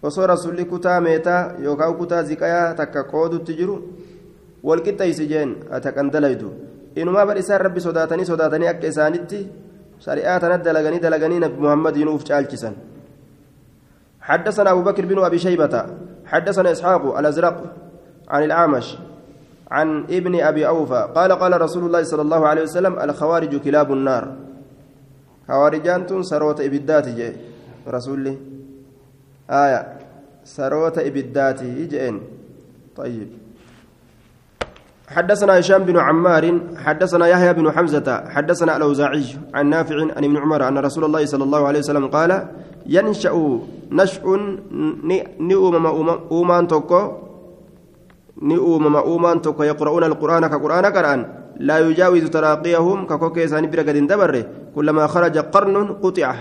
[0.03, 3.75] osoo rasuulli kutaa meetaa yookaan kutaa ziqayaa takka qoodutti jiru
[4.65, 6.53] walqixxeessi jeen ataqan dalaydu
[6.97, 9.41] inumaa bar isaan rabbi sodaatanii sodaatanii akka isaanitti
[10.07, 12.77] shari'aa tanat dalaganii dalaganii nabi muhammadiin uuf caalchisan
[14.21, 15.87] حدثنا أبو بكر بن أبي شيبة
[16.27, 17.57] حدثنا إسحاق الأزرق
[18.29, 18.97] عن الأعمش
[19.71, 24.25] عن ابن أبي أوفى قال قال رسول الله صلى الله عليه وسلم الخوارج كلاب النار
[26.07, 27.35] tun saroota ibiddaati jee
[27.87, 28.50] rasuulli
[29.51, 29.99] آية
[30.45, 32.21] سروة إبداتي جئن
[32.97, 33.29] طيب.
[35.11, 40.69] حدثنا هشام بن عمار حدثنا يحيى بن حمزة حدثنا الأوزاعي عن نافع عن ابن عمر
[40.69, 42.47] أن رسول الله صلى الله عليه وسلم قال
[42.87, 43.61] ينشأ
[43.91, 44.23] نشأ
[45.41, 45.87] نؤمم
[46.31, 47.13] أومان توكو
[48.43, 55.39] نؤمم أومان توكو يقرؤون القرآن كقرآن قرآن لا يجاوز تراقيهم ككوكي برقد دبره كلما خرج
[55.39, 56.35] قرن قطع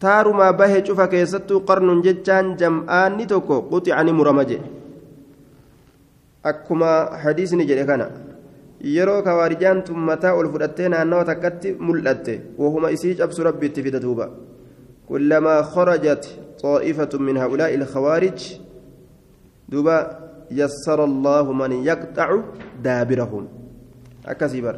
[0.00, 4.60] تارو ما به شوف كيستو قرن جتان جمعان توكو قطع مرمجه
[6.50, 8.06] akkuma hadiisni jedhe kana
[8.94, 14.26] yeroo kawaarijaan tun mataa ol fudhattee naannawa takkatti mul'atte wahuma isii cabsu rabbiitti fida duuba
[15.08, 16.24] kullamaa kharajat
[16.62, 18.60] طائفة من هؤلاء الخوارج
[19.68, 19.98] دوبا
[20.50, 22.28] يسر الله من يقطع
[22.82, 23.44] دابرهم
[24.28, 24.76] akkasii bar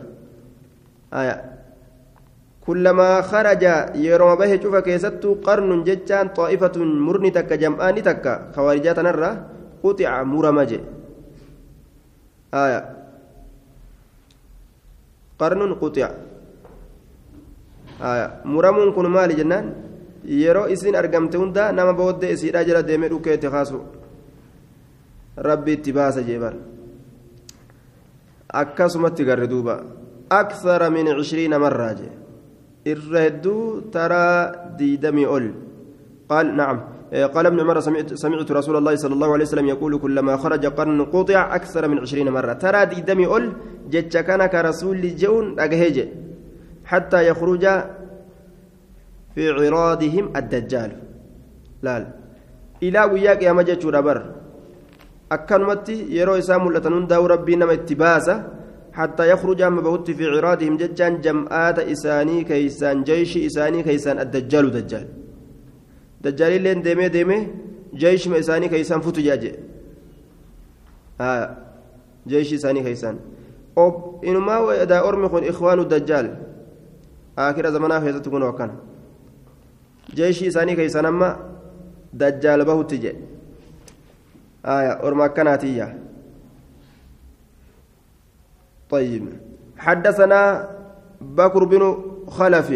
[2.66, 3.62] كلما خرج
[4.06, 9.30] يروم به شوف كيستو قرن جتان طائفة مرني تك جمعان تك خوارجات نرى
[9.82, 10.72] قطع مرمج
[12.54, 12.80] آية
[15.40, 16.08] قرن قطع
[18.10, 19.66] آية مرمون كن مال جنان
[20.24, 23.80] yeroo isin argamte hunda nama booddee isiidhaa jala deemee dhukkee itti kaasu
[25.36, 26.54] rabbi itti baasa jeebar
[28.62, 29.80] akkasumatti garre duuba
[30.40, 32.19] akthara min cishriina marraa jee
[32.92, 35.46] irra hedduu taraa diidamii ol.
[36.30, 36.78] قال نعم
[37.34, 41.00] قال ابن عمر سمعت, سمعت رسول الله صلى الله عليه وسلم يقول كلما خرج قرن
[41.04, 43.44] قطع أكثر من عشرين مرة ترى دي دمي أول
[43.90, 45.96] جتش كان كرسول جون أجهج
[46.84, 47.64] حتى يخرج
[49.34, 50.90] في عراضهم الدجال
[51.82, 51.94] لا
[52.82, 54.18] إلى وياك يا مجد بر
[55.32, 58.34] أكنمتي يرو إسام لتنون داو ربي نما اتباسة
[58.92, 65.06] حتى يخرج أما بهت في عراضهم ججان جمعات إساني كيسان جيش إساني كيسان الدجال دجال.
[66.20, 67.38] دجال لين ديمي ديمي
[67.94, 69.52] جيش ما إساني كيسان فتو جاجي.
[71.20, 71.56] آه
[72.26, 73.16] جيش إساني كيسان.
[73.78, 76.26] أوب إنما إذا أرمخون إخوان الدجال.
[77.38, 78.70] آخر زمانها في تكون وكان
[80.14, 81.28] jeeshii isaanii keeysan amma
[82.20, 83.22] dajjaal bahutti jedhe
[84.62, 85.86] aya orma akkanaatiyya
[88.90, 89.24] طيب.
[89.78, 90.40] حدثنا
[91.20, 91.82] بكر بن
[92.28, 92.68] خلف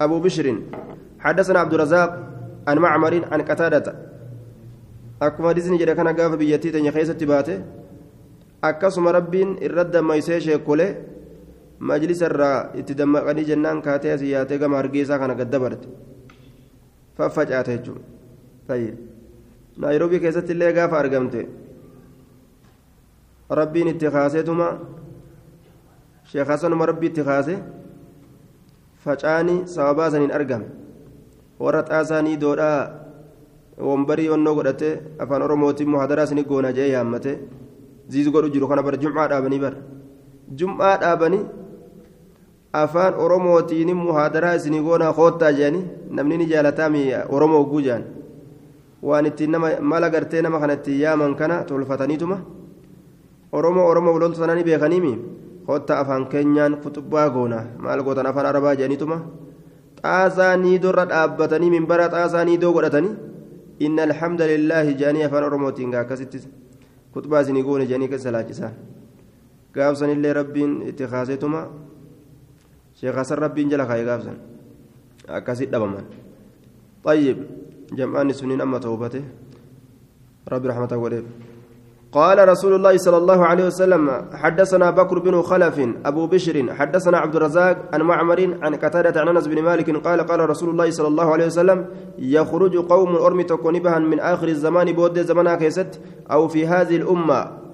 [0.00, 0.46] أبو بشر.
[1.18, 2.10] حدثنا عبد الرزاق
[2.68, 3.86] عن معمر عن قتادة.
[5.22, 7.64] أكما ديزني جرى كان قاف بيتي تنيا خيسة تباته.
[8.64, 10.88] أكسم ربين الرد ما يسيش كله.
[11.80, 15.84] مجلس الرا اتدمقني جنان كاتي سياتي كما هرقيسا كان قد دبرت.
[17.16, 18.00] jechuudha
[18.68, 18.96] tayyib
[19.80, 21.48] naayiroobii keessatti illee gaafa argamte
[23.50, 24.68] rabbiin itti kaaseetuma
[26.30, 27.54] sheekh hasanuma rabbii itti kaase
[29.04, 30.66] facaani sababaa saniin argame
[31.64, 32.80] warra xaasaanii doodhaa
[33.88, 34.88] wombarii onnoo godhate
[35.22, 37.32] afaan oromootiin muhadaraa sini goona jee yaammate
[38.12, 39.76] ziiz godhu jiru kana bara jum'aa dhaabanii bara
[40.58, 41.42] jum'aa dhaabanii
[42.82, 45.82] afaan oromootiin muhaadaraa isinii goonaa koottaa jedhani
[46.18, 47.02] namni ni jaalataami
[47.38, 48.04] oromoo oguu jedhan
[49.08, 52.38] waan ittiin nama mala gartee nama kana ittiin yaaman kana tolfataniituma
[53.52, 55.12] oromoo oromoo loltu sanani beekaniimi
[55.66, 59.18] koottaa afaan keenyaan kutubbaa goona maal gootan afaan arabaa jedhaniituma
[60.02, 63.14] xaasaa niidorra dhaabbatanii minbara xaasaa niidoo godhatanii
[63.88, 66.44] inna alhamda lillaahi jedhanii afaan oromootiin gaa akkasitti
[67.12, 68.72] kutubaa isinii goone jedhanii keessa laachisaa
[69.74, 71.66] gaafsanillee rabbiin itti kaaseetuma
[73.04, 74.34] حسن ربي جل خاي غافسا
[75.28, 76.04] أكاسيد دبما
[77.04, 77.38] طيب
[77.92, 79.24] جمعان سنين أما توبته
[80.48, 81.22] ربي رحمته وليه
[82.16, 84.02] قال رسول الله صلى الله عليه وسلم
[84.32, 85.76] حدثنا بكر بن خلف
[86.06, 90.50] أبو بشر حدثنا عبد الرزاق عن معمر عن قتادة عن أنس بن مالك قال قال
[90.50, 91.86] رسول الله صلى الله عليه وسلم
[92.18, 96.00] يخرج قوم أرمي تكونبها من آخر الزمان بود زمنا كيست
[96.30, 97.66] أو في هذه الأمة.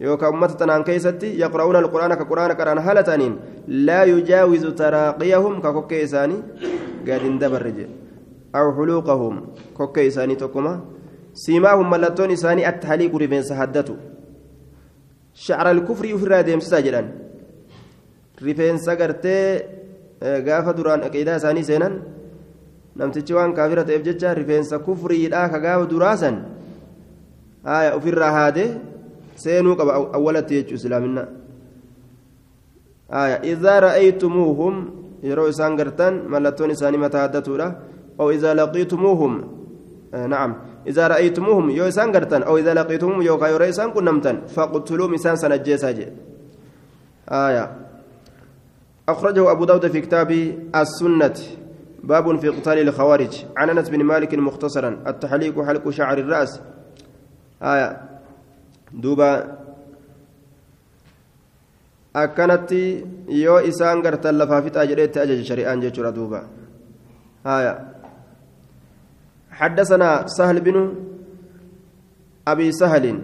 [0.00, 3.34] yookaan ummata tanaan keessatti yaqra'uuna alquraana ka quraana qaraan haala ta'aniin
[3.86, 6.42] laa yujaawizu taraaqiyahum ka kokkee isaanii
[7.06, 7.86] gadin dabarre
[11.92, 13.96] mallattoon isaanii attahaliiqu rifeensa haddatu
[15.34, 17.08] shacra alkufrii ofirraa deemsisaa jedhan
[18.46, 19.44] rifeensa gartee
[20.46, 21.94] gaafa duraan aqiidaa isaanii seenan
[22.96, 26.36] namtichi waan kaafira ta'eef jecha rifeensa kufriidhaa ka gaafa duraasan
[27.98, 28.68] ofirraa haadee
[29.34, 31.26] seenuu qaba awwalatti jechuun islaamina
[33.42, 34.74] idaa ra'aytumuuhum
[35.22, 37.68] yeroo isaan gartan mallattoon isaanii mataa haddatuudha
[38.18, 39.32] oo idaa laqiitumuuhum
[40.32, 40.54] na'am
[40.86, 46.12] yoo isaan gartan oo idaa laqiitumuuhum yookaan yeroo isaan qunnamtan faqtuluum isaan san ajjeesaa jedhe
[47.28, 47.76] آية
[49.08, 50.30] أخرجه أبو داود في كتاب
[50.76, 51.34] السنة
[52.04, 56.60] باب في قتال الخوارج عن أنس بن مالك مختصرا التحليق حلق شعر الرأس
[57.62, 58.00] آية
[59.02, 59.58] duuba
[62.14, 66.40] akkanatti yoo isaan gartan lafaa fixaa jedheetti ajaja shari'aan jechuudha duuba
[67.44, 67.72] haya
[69.54, 70.94] حدثنا سهل بن
[72.48, 73.20] أبي سهل.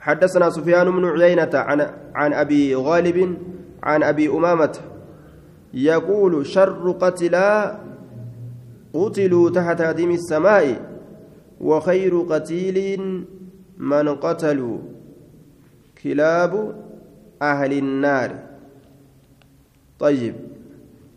[0.00, 1.80] حدثنا سفيان بن عيينة عن
[2.14, 3.38] عن أبي غالب
[3.82, 4.78] عن أبي أمامة.
[5.74, 7.78] يقول شر قتلا
[8.94, 10.66] قتلوا تحت هدم السماء
[11.60, 12.78] وخير قتيل
[13.78, 14.78] من قتلوا.
[16.02, 16.76] كلاب
[17.42, 18.38] أهل النار.
[19.98, 20.34] طيب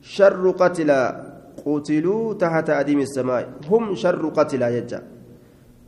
[0.01, 1.26] شر قتلى
[1.65, 3.49] قتلوا تحت أديم السماء.
[3.69, 5.03] هم شر قتلى يجا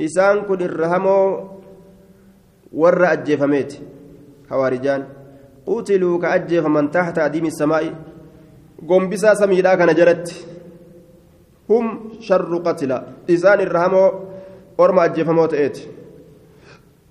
[0.02, 1.48] إسان كن الرهمو
[2.74, 3.72] ور أجفميت.
[4.50, 5.04] خوارجان.
[5.68, 7.94] قتلوا كأجف من تحت أديم السماء.
[8.90, 10.46] قم بسا سميدا كان جرت.
[11.70, 11.86] هم
[12.20, 14.12] شر قتلا إسان الرحمة
[14.80, 15.78] أرمى أجف موت إيت.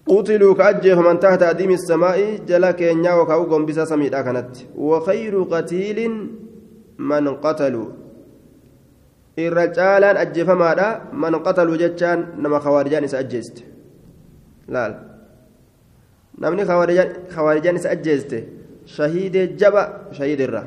[0.08, 2.40] قتلوا كأجف من تحت أديم السماء.
[2.48, 4.56] جلا كينيا وكاو قم بسا سميدا كانت.
[4.76, 5.98] وخير قتيل
[6.98, 8.07] من قتلوا.
[9.46, 13.62] Irra caalaan ajjeefamaadha man qataluu jechaan nama khawaarijaan isa ajjeeste
[14.68, 14.94] laal
[16.40, 16.66] namni
[17.34, 18.38] khawaarijaan isa ajjeeste
[18.96, 19.82] shahiidee jaba
[20.18, 20.62] shahiidirra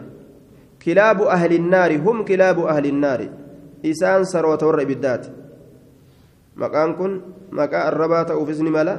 [0.84, 3.29] kilaabu ahlinnaari hum kilaabu ahlinnaari
[3.93, 5.29] isaan saroota warra ibiddaati
[6.55, 7.13] maqaan kun
[7.60, 8.95] maqaa arrabaa ta'uufis ni mala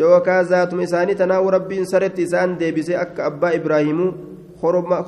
[0.00, 4.12] yookaa zaatuma isaanii tanaa'u rabbiin saretti isaan deebisee akka abbaa ibraahimuu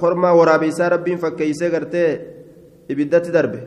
[0.03, 2.38] hormaa waraabeysaa rabbiin fakkeeysee gartee
[2.89, 3.61] ibiddatti darbe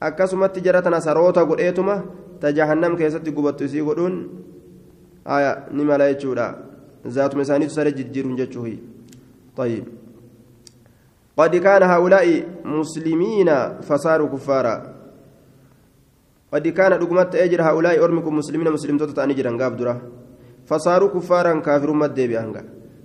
[0.00, 2.02] akkasumatti jara tana saroota godheetuma
[2.40, 4.14] ta jahannam keessatti gubattu isii godhuun
[5.24, 6.46] aya ni mala jechuudha
[7.06, 8.78] zaatuma isaaniitu sare jijjiiruun jechuuhi
[9.56, 9.84] طيب
[11.36, 12.26] قد كان هؤلاء
[12.64, 13.50] مسلمين
[13.82, 14.76] فصاروا كفارا
[16.52, 19.94] قد كان دغمت اجر هؤلاء ارمكم مسلمين مسلم توتا انجرا غاب درا
[20.66, 22.62] فصاروا كفارا كافر مد بيانغا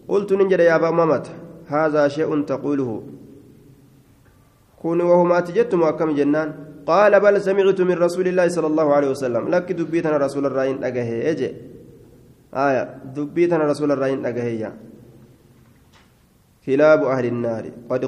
[0.07, 1.25] قلت نجد يا ابا مامت
[1.67, 3.03] هذا شيء تقوله
[4.85, 6.49] كوني وهما أتجتم أكم جنان.
[6.85, 9.49] قال بل سمعت من رسول الله صلى الله عليه وسلم.
[9.49, 11.49] لك دبيتنا رسول الرين أجهه أجي
[12.53, 12.83] آية.
[13.17, 14.73] دبيتنا رسول الرين أجهه
[16.65, 17.65] كلاب أهل النار.
[17.89, 18.03] قد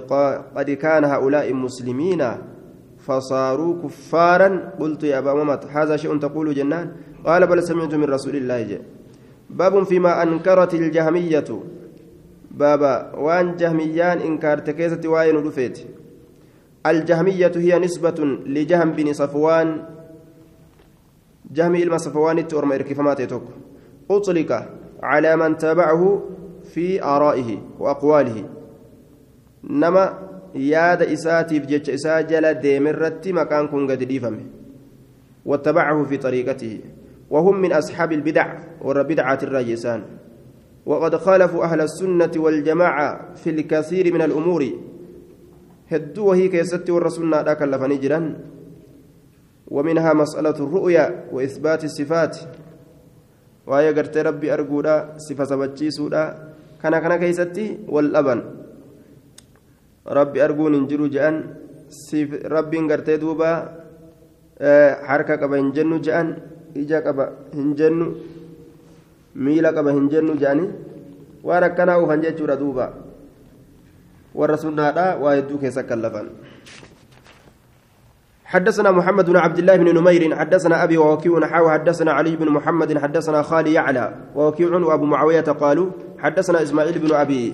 [0.57, 2.21] قد كان هؤلاء مسلمين
[3.05, 4.49] فصاروا كفارا.
[4.79, 6.85] قلت يا أبا ممت هذا شيء تقول جنان؟
[7.25, 8.61] قال بل سمعت من رسول الله.
[8.61, 8.77] جي
[9.49, 11.49] باب فيما أنكرت الجهمية.
[12.51, 15.77] بابا وان جهميان إنكارت كيسة وين رفيت
[16.91, 19.83] الجهمية هي نسبة لجهم بن صفوان.
[21.51, 23.21] جهمي إلما صفوان التورم إركفمات
[24.11, 24.69] أطلق
[25.03, 26.23] على من تابعه
[26.63, 28.49] في آرائه وأقواله.
[29.63, 30.19] نما
[30.55, 34.03] ياد إساتي بجج إسا جل ديمرت مكان كن قد
[35.45, 36.79] واتبعه في طريقته.
[37.29, 40.03] وهم من أصحاب البدع والبدعة الراجسان
[40.85, 44.65] وقد خالفوا أهل السنة والجماعة في الكثير من الأمور.
[45.91, 48.27] Hedduu wahii keessatti warra sunnaadhaa kallafanii jiran.
[49.67, 52.33] ومنها مسألة الرؤيا وإثبات الصفات.
[53.67, 56.23] وهي قرت ربي أرجودا صفة سبتشي سودا
[56.79, 58.39] كان كان كيستي والأبن.
[60.07, 61.35] ربي أرجون إنجرو جأن.
[62.47, 63.51] ربي قرت دوبا
[65.03, 66.27] حركة قبا هنجنو جأن.
[66.79, 67.25] إجا قبا
[67.59, 68.07] هنجنو
[69.35, 70.65] ميلا قبا هنجنو جأني.
[71.43, 72.87] واركنا وفنجتشو دوبا.
[74.37, 75.59] Warra sunnaadha waa hedduu
[78.47, 82.97] حدثنا محمد بن عبد الله بن نمير حدثنا أبي ووكيع نحو حدثنا علي بن محمد
[82.97, 85.87] حدثنا خالي يعلى ووكيع وأبو معاوية قالوا
[86.19, 87.53] حدثنا إسماعيل بن أبي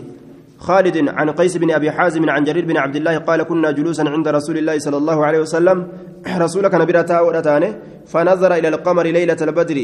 [0.60, 4.28] خالد عن قيس بن أبي حازم عن جرير بن عبد الله قال كنا جلوسا عند
[4.28, 5.88] رسول الله صلى الله عليه وسلم.
[6.46, 9.78] رسولك نبرتا ورتانه فنظر إلى القمر ليلة البدر.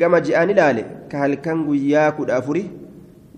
[0.00, 0.84] كما جاءني لآله.
[1.10, 2.70] كهل كان ياكل افري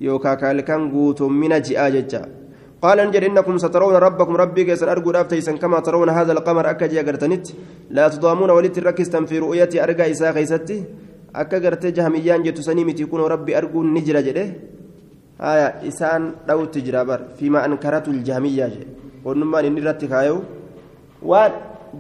[0.01, 0.81] يوكا كهل كان
[1.21, 2.38] من جاء
[2.83, 7.47] قال انجل انكم سترون ربكم ربي كيسن ارجو رافتيسن كما ترون هذا القمر اكجي اغرتنت
[7.91, 10.79] لا تضامون ولت ركستم في رؤيتي ارجا اسا خيستي
[11.33, 14.45] akka gartee jahamiyaan jettu sanii miti kun rabbi arguun ni jira jedhe
[15.39, 18.87] haya isaan dhawutti jira bar fiima ankaratu ljahamiyyaa jedhe
[19.25, 20.37] onnummaan inni irratti kaayu
[21.23, 21.53] waan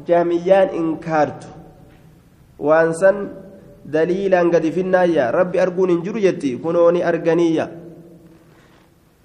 [0.08, 1.48] jahamiyaan inkaartu
[2.68, 3.16] waan san
[3.84, 7.68] daliilaan gadi finnaayya rabbi arguun hin jiru jetti kunoo ni arganiyya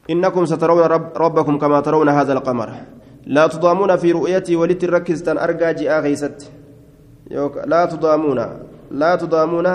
[0.09, 2.69] إنكم سترون رب ربكم كما ترون هذا القمر.
[3.25, 6.03] لا تضامون في رؤيتي ولت ركزتن أرجى جاء
[7.65, 8.39] لا تضامون.
[8.91, 9.67] لا تضامون.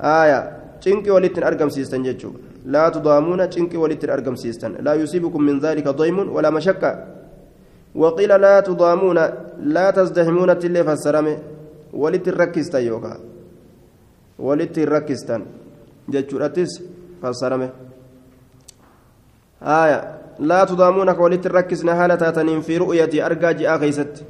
[0.00, 0.40] آية.
[0.82, 2.02] تنكي ولت أرقم سيستن
[2.64, 3.50] لا تضامون.
[3.50, 4.72] تنكي ولت أرقم سيستن.
[4.80, 6.92] لا يصيبكم من ذلك ضيم ولا مشقة.
[7.94, 9.18] وقيل لا تضامون.
[9.60, 11.26] لا تزدحمون تلي فسرم
[11.92, 13.14] ولت ركزتن يوكا.
[14.38, 15.42] ولت ركزتن
[16.08, 16.72] جتشو رتس
[17.22, 17.70] فسرمه
[19.64, 24.24] آية لا تضامونك ولت ركزنا هالة تاتنين في رؤيتي أرجى جاء غيست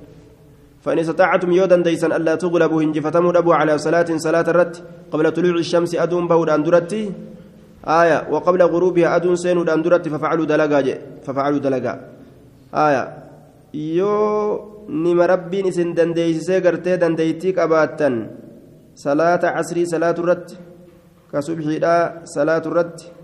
[0.82, 5.94] فإن استطعتم يودا ديسا ألا تغلبوا هنجفتموا أبو على صلاة صلاة الرت قبل طلوع الشمس
[5.94, 7.12] أدون بود أندرتي
[7.86, 11.94] آية وقبل غروبها أدون سين أندرتي ففعلوا دلقا ففعلوا دلقا.
[12.74, 13.02] آية
[13.74, 14.12] يو
[14.88, 18.10] نما ربين إسن دنديسي قرتي دنديتيك أباتا
[18.94, 20.48] صلاة عصري صلاة الرت
[21.32, 21.80] كصبحي
[22.24, 23.21] صلاة الرت waan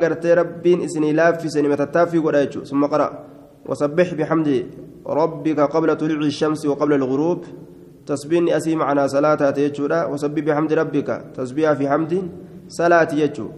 [0.00, 2.66] gartee rabbiin isinii laaffise nimatattaaffii godha jechuudha.
[2.66, 3.30] Summa qara
[3.68, 4.66] وسبح بحمد
[5.06, 7.40] ربك قبل طلوع الشمس وقبل الغروب
[8.06, 12.12] تسبيني أسي معنا صلاة تيجورا وسبح بحمد ربك تسبيح في حمد
[12.68, 13.48] صلاة يجو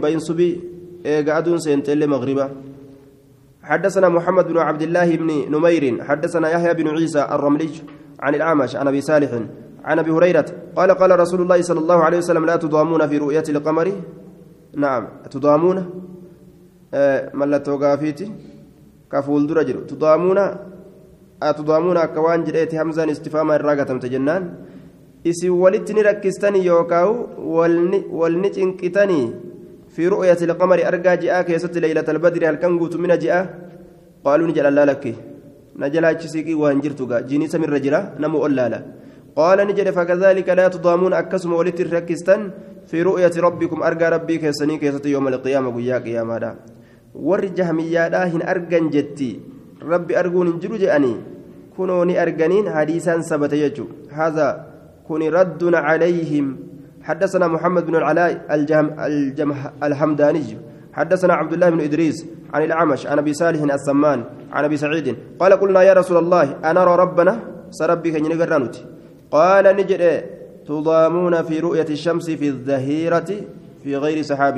[0.00, 0.60] bayin subii
[1.04, 2.50] eega aduun seentelle magriba
[3.62, 7.70] حدثنا محمد بن عبد الله بن نمير حدثنا يحيى بن عيسى الرملي
[8.20, 9.30] عن الأعمش عن أبي صالح
[9.86, 13.46] عن أبي هريرة قال قال رسول الله صلى الله عليه وسلم لا تضامون في رؤية
[13.48, 13.88] القمر.
[14.76, 15.76] نعم تضامون
[16.94, 18.26] آه ملتو غافيتي
[19.12, 20.38] كفول درجر تضامون
[21.42, 24.44] أتضامون كوان جريت همزة استفهام الراقة جنان
[25.26, 27.08] isin walitti ni rakkistanii yookaan
[28.20, 29.26] walni cinqitanii
[29.96, 30.88] في رؤية القمر.
[30.88, 33.34] أرجع جاء كيست ليلة البدر هل كان من جاء
[34.24, 35.14] قالوا نجل الله لك.
[35.76, 38.80] نجل أجسيكي وانجرتك جيني سمر رجلا نمو ألالا
[39.36, 42.50] قال نجل فكذلك لا تضامون أكسم ولت الركستان
[42.86, 46.56] في رؤية ربكم أرجع ربي كيسني كيست يوم القيامة ويا قيامة دا.
[47.14, 49.40] ورجه ميادا هن أرجن جتي.
[49.82, 51.14] ربي أرجون جلو جأني.
[51.76, 53.86] كونوني أرجنين حديثا ثبت يجو.
[54.12, 54.48] هذا
[55.08, 56.56] كن رد عليهم.
[57.02, 60.48] حدثنا محمد بن العلاء الجهم الجمه الحمداني.
[60.92, 65.16] حدثنا عبد الله بن إدريس عن الأعمش عن أبي صالح السمان عن أبي سعيد.
[65.40, 67.32] قال قلنا يا رسول الله أنا نرى ربنا
[67.70, 68.95] سربك نجرانوتي
[69.36, 70.02] قال نجد
[70.68, 73.30] تضامون في رؤية الشمس في الظهيرة
[73.82, 74.56] في غير سحاب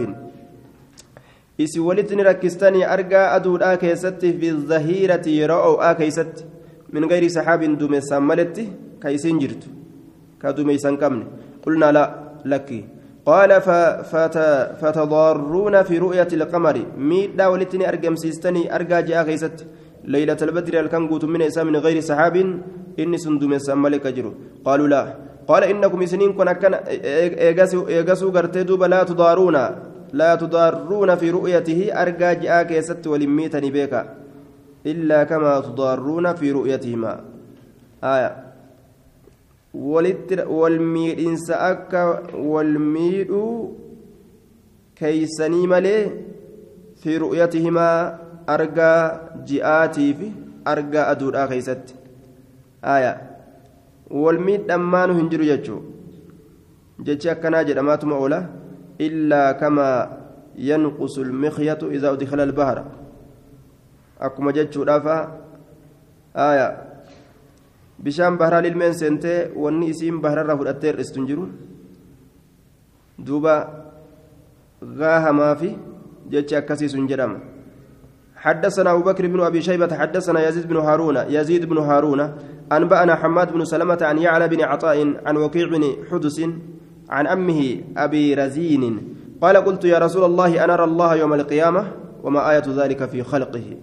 [2.95, 6.47] argaa aduudhaa keessatti fi zahirati yeroo o'aa keessatti
[6.95, 8.65] min gayri saxaabin duumessaan maletti
[9.03, 9.69] ka isiin jirtu
[10.43, 11.25] ka duumeysan qabne
[11.65, 12.05] qulnaa la
[12.45, 12.85] لك
[13.27, 13.51] قال
[14.81, 19.67] فتضارون في رؤية القمر ميدا ولتني أرقم سيستني أرقى جاء غيست
[20.15, 22.37] ليلة البدر الكنقوت من إسام من غير سحاب
[23.01, 23.53] إني سندم
[23.85, 24.33] ملك جرو.
[24.65, 25.03] قالوا لا.
[25.49, 29.57] قال إنكم سنين كن كان إيغاسو غرتي دوبا لا تضارون
[30.13, 34.01] لا تضارون في رؤيته أرقى جاء غيست ولميتني بيكا
[34.87, 37.13] إلا كما تضارون في رؤيتهما.
[38.05, 38.31] آية.
[39.75, 43.77] miidhinsa akka wal miidhuu
[44.95, 46.11] keeysanii malee
[47.03, 48.99] fi ru'yatihimaa argaa
[49.49, 50.29] ji'aatii fi
[50.73, 51.95] argaa aduudhaa keeysatti
[52.97, 53.13] aya
[54.23, 55.81] wal miidhammaanu hin jiru jechuu
[57.09, 58.41] jechi akkanaa jedhamaatuma oola
[59.09, 59.97] illaa kamaa
[60.71, 62.85] yanqusu lmikyatu idaa udkila albahra
[64.29, 65.17] akkuma jechuudhaafa
[66.49, 66.67] aya
[68.03, 71.45] bishaan baharaa ilmeen seentee wanni isiin bahararraa fudhattee hir'istu hin jiru
[73.27, 73.55] duuba
[74.99, 75.71] gaahamaa fi
[76.35, 77.41] jechi akkasii sun jedhama
[78.39, 82.21] حدثنا أبو بكر بن أبي شيبة حدثنا يزيد بن هارون يزيد بن هارون
[82.73, 86.39] أنبأنا حماد بن سلمة عن يعلى بن عطاء عن وكيع بن حدس
[87.11, 91.83] عن أمه أبي رزين قال قلت يا رسول الله أنا أرى الله يوم القيامة
[92.23, 93.77] وما آية ذلك في خلقه.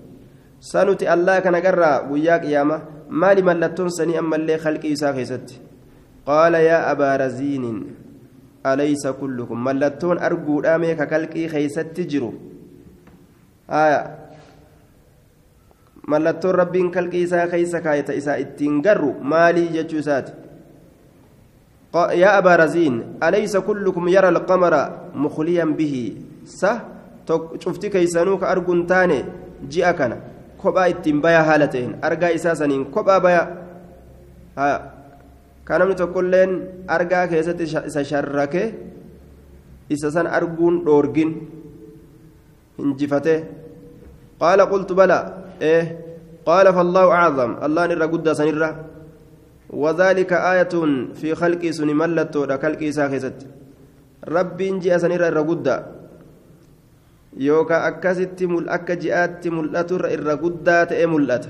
[0.60, 5.60] سنتي الله كان قرى وياك يامه maali mallattoon sanii ammallee khalqii isaa keessatti
[6.26, 7.78] qaala yaa abaa raziinin
[8.64, 12.32] alaysa kullukum mallattoon arguudhaa mee ka kalqii keeysatti jiru
[13.82, 14.00] aya
[16.08, 20.32] mallattoon rabbiin kalqii isaa keeysa kaayeta isaa ittiin garru maalii jechuu isaati
[21.96, 24.74] يا أبا رزين أليس كلكم يرى القمر
[25.16, 25.96] مخليا به
[26.44, 26.74] سه
[27.64, 29.20] شفتي كيسانوك أرجون تاني
[29.72, 30.18] جاءكنا
[30.66, 34.78] kophaa ittiin bayaa haala ta'een argaa isaa saniin kophaa bayaa
[35.68, 36.52] kan namni tokkolleen
[36.96, 38.64] argaa keessatti isa sharrake
[39.96, 41.32] isa san arguun dhoorgin
[42.80, 43.36] hinjifate
[44.42, 45.20] qaala qultu bala
[45.62, 45.82] ee
[46.48, 48.72] qaala fallaahu acdam allahan irra guddaa sanirra
[49.76, 50.74] وذلك آية
[51.20, 53.50] في خلق سن ملتو دا خلق إسا خيست
[54.24, 55.76] ربي جاء الرقودة
[57.36, 61.50] yookaan akkasitti akka ji'aatti mul'atu irra guddaa ta'e mul'ata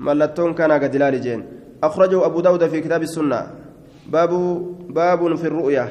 [0.00, 1.42] mallattoon kanaa gad ilaali jeen
[1.80, 3.46] أخرجه أبو داود في كتاب السنة
[4.12, 4.30] باب
[4.88, 5.88] باب في الرؤيا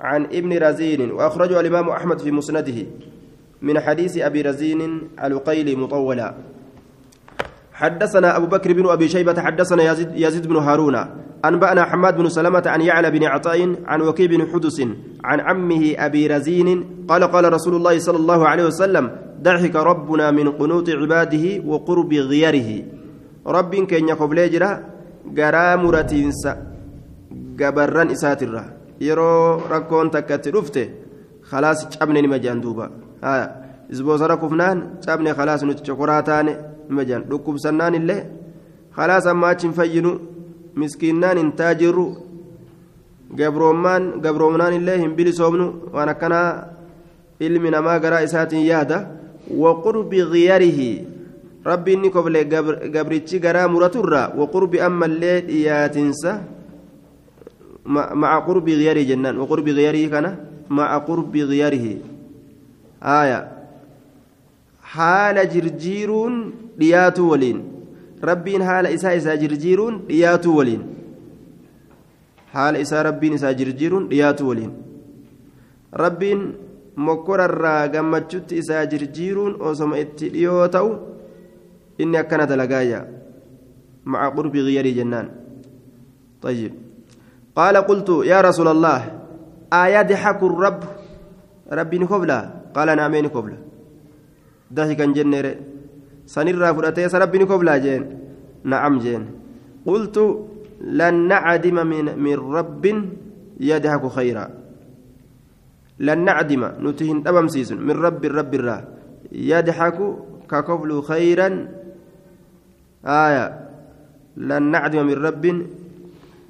[0.00, 2.78] عن ابن رزين وأخرجه الإمام أحمد في مسنده
[3.62, 4.80] من حديث أبي رزين
[5.24, 6.34] القيل مطولا.
[7.72, 10.96] حدثنا أبو بكر بن أبي شيبة حدثنا يزيد, يزيد بن هارون.
[11.44, 14.78] أنبأنا حماد بن سلمة عن يعلى بن عطاء عن وكيع بن حدس
[15.24, 16.68] عن عمه أبي رزين
[17.08, 19.10] قال قال رسول الله صلى الله عليه وسلم
[19.42, 22.70] ضحك ربنا من قنوط عباده وقرب غيره.
[23.46, 24.70] رب كن يقبل جرا
[25.38, 26.42] غرا مرتينس
[27.60, 28.64] غبران إساترة.
[29.00, 30.88] يرو ركون تكت رفته.
[31.42, 33.11] خلاص jaan duuba haya
[33.92, 36.52] isboosara kufnaan cabne khalaas nuti chokoraa taane
[36.88, 38.20] nima jaan dhukkubsannaan illee
[38.96, 40.12] khalaas ammaa achi hin fayyinu
[40.80, 42.06] miskiinnaan hin taajirru
[43.38, 46.48] gabroommaan gabroomnaan illee hin bilisoomnu waan akkanaa
[47.40, 48.98] ilmi namaa garaa isaatiin yaada
[49.64, 50.90] waqurbi giyarihi
[51.64, 52.44] rabbi inni kofle
[52.94, 56.38] gabrichi garaa muraturra waqurbi ammallee dhiyaatinsa
[58.22, 60.32] maca qurbi giyarii jennaan waqurbi giyarii kana
[60.72, 61.86] مع قرب غيره
[63.02, 63.52] آية.
[64.82, 67.58] حال جرجيرون دياتو ولين.
[68.24, 70.82] ربين حال إساء إساء جرجيرون دياتو ولين.
[72.52, 74.72] حال إساء ربين إساء جرجيرون دياتو ولين.
[75.94, 76.54] ربين
[76.96, 80.90] mokkorarraa gammachutti isaa jirjiiruun osoma itti dhiyoo ta'u
[81.98, 82.98] inni akkana dalagaaya
[84.04, 85.28] maca qurbi giyyarii jennaan
[86.42, 86.72] طيب.
[87.56, 89.00] قال قلت يا رسول الله
[89.72, 90.80] أيضحك الرب؟
[91.72, 93.58] ربي نكبلا قال نعم نكبلا
[94.72, 95.46] ضحكا جنر
[96.26, 98.02] سنرى فرأتي ربي نكبلا جين.
[98.64, 99.22] نعم جين.
[99.86, 100.16] قلت
[100.80, 102.84] لن نعدم من, من رب
[103.60, 104.46] يضحك خيرا.
[105.98, 106.62] لن نعدم.
[106.86, 107.78] نتهن أبم سيسن.
[107.82, 108.78] من رب الرب الرا.
[109.32, 109.98] يضحك
[110.50, 111.48] كقبل خيرا.
[113.04, 113.46] آية.
[114.36, 115.44] لن نعدم من رب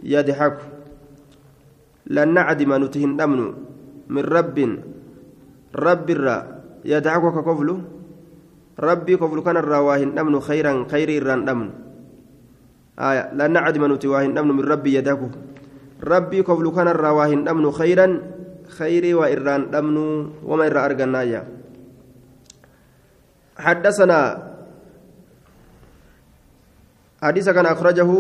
[0.03, 0.59] يضحك
[2.07, 2.71] لن نعدم.
[2.85, 3.41] نتهن أمن
[4.09, 4.59] من رب
[5.77, 6.39] رب الرا
[6.85, 7.69] يضحك كقبل
[8.81, 11.69] ربي قبل كان الرواهن أمن خيرا خير الران أمن
[12.99, 15.35] آية لن نعدم نتواهن أمن من ربي يدهك
[16.05, 18.07] ربي قبل كان الرواهن أمن خيرا
[18.69, 21.43] خيري وإران دمنو وما إرى أرقنايا
[23.57, 24.21] حدثنا
[27.23, 28.11] حديث كان أخرجه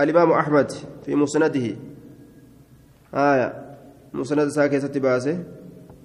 [0.00, 0.72] الإمام أحمد
[1.04, 1.76] في مسنده.
[3.14, 3.59] آية
[4.14, 5.44] مسند ساكي باسه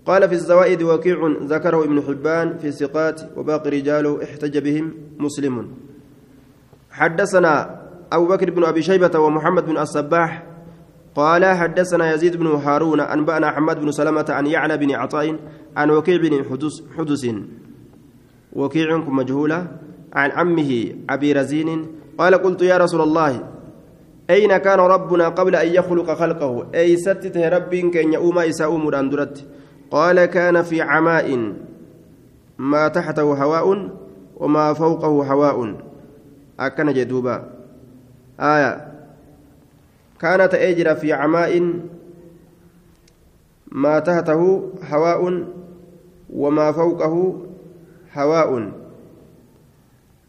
[0.05, 5.67] قال في الزوائد وكيع ذكره ابن حبان في الثقات وباقي رجاله احتج بهم مسلم.
[6.91, 7.81] حدثنا
[8.11, 10.43] أبو بكر بن أبي شيبة ومحمد بن الصباح
[11.15, 15.39] قال حدثنا يزيد بن هارون أنبأنا حماد بن سلمة عن يعلى بن عطاء
[15.77, 17.25] عن وكيع بن حدث حدث.
[18.53, 19.67] وكيع مجهولة؟
[20.13, 21.87] عن عمه أبي رزين
[22.17, 23.54] قال قلت يا رسول الله
[24.29, 29.45] أين كان ربنا قبل أن يخلق خلقه؟ أي ستته رب كان يؤم إساء مراندرت
[29.91, 31.53] قال كان في عماء.
[32.57, 33.89] ما تحته هواء
[34.37, 35.75] وما فوقه هواء.
[36.59, 37.49] أكن جدوبا.
[38.39, 38.91] آية.
[40.19, 41.73] كانت أجر في عماء.
[43.71, 45.43] ما تحته هواء
[46.33, 47.41] وما فوقه
[48.13, 48.71] هواء.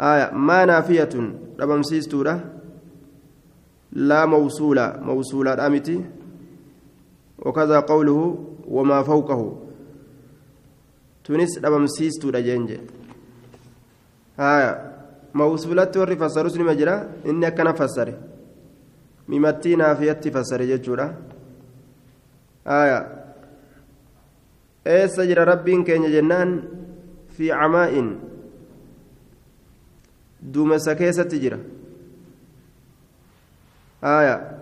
[0.01, 0.30] آية.
[0.34, 1.32] ما نافية.
[1.61, 2.55] ربمسيس تورة
[3.97, 6.05] لا موصولة موصولة أمتي
[7.38, 8.20] وكذا قوله
[8.68, 9.40] وما فوقه
[11.24, 12.80] تونس ربمسيس تورة جنجة
[14.38, 14.72] آية
[15.34, 18.36] موصولة ورّي فسروا مجرى إني كان فسره
[19.28, 21.07] mimattii naafiyatti fassare jechuudha
[22.64, 22.99] aya
[24.97, 26.53] eessa jira rabbiin keenya jennaan
[27.38, 28.11] fi camaa'in
[30.55, 31.40] duumessa keessatti
[34.05, 34.59] آية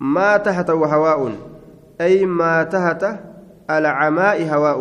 [0.00, 1.36] ما تهته هواء
[2.00, 3.18] أي ما تهته
[3.70, 4.78] العماء هواء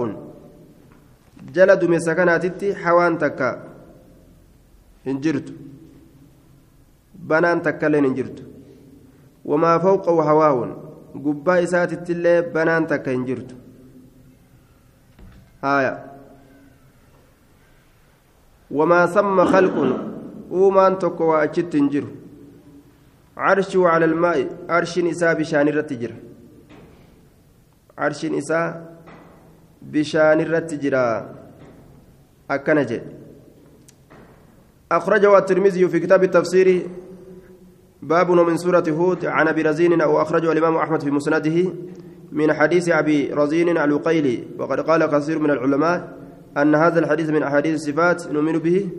[1.54, 3.68] جلد من سكناتي حوان تكا
[5.08, 5.54] انجرت
[7.16, 8.46] بنان تكا لين انجرت
[9.46, 10.78] وما فوقه هواء
[11.16, 13.56] قبا إساتي اللي بنان تكا انجرت
[15.64, 16.11] آية
[21.32, 22.10] waa achitti hin jiru
[23.36, 24.48] carshuu cala almaa'i
[24.80, 26.16] arshiin isaa bishaan irratti jira
[28.08, 28.68] arshiin isaa
[29.96, 31.02] bishaan irratti jira
[32.50, 33.22] akkana jedhe
[34.92, 36.90] أخرجه الترمذي في كتاب التفسير
[38.02, 41.72] باب من سورة هود عن أبي رزين أو أخرجه الإمام أحمد في مسنده
[42.32, 46.21] من حديث أبي رزين العقيلي وقد قال كثير من العلماء
[46.58, 48.90] أن هذا الحديث من أحاديث الصفات نؤمن به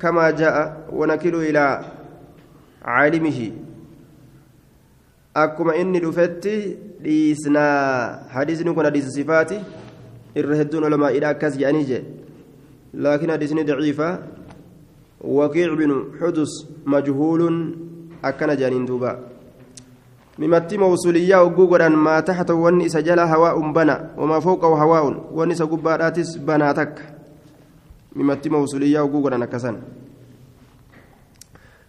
[0.00, 1.84] كما جاء ونكل إلى
[2.82, 3.50] عالمه.
[5.36, 6.46] أكما إني دفت
[7.00, 7.66] ليسنا.
[8.28, 9.50] حديث نكون حديث الصفات
[10.36, 12.02] الرهدون علماء إلى كز يعني
[12.94, 14.18] لكن حديث ضعيفة.
[15.20, 16.52] وكيع بن حدث
[16.86, 17.74] مجهول
[18.24, 19.18] أكن جانين دوبا.
[20.38, 26.94] ممتي موصولية وجوجرا ما تحت وني سجل هواء بنا وما فوقه هواء وني سجباراتس بناتك
[28.16, 29.76] ممتي موصولية وجوجرا نكسن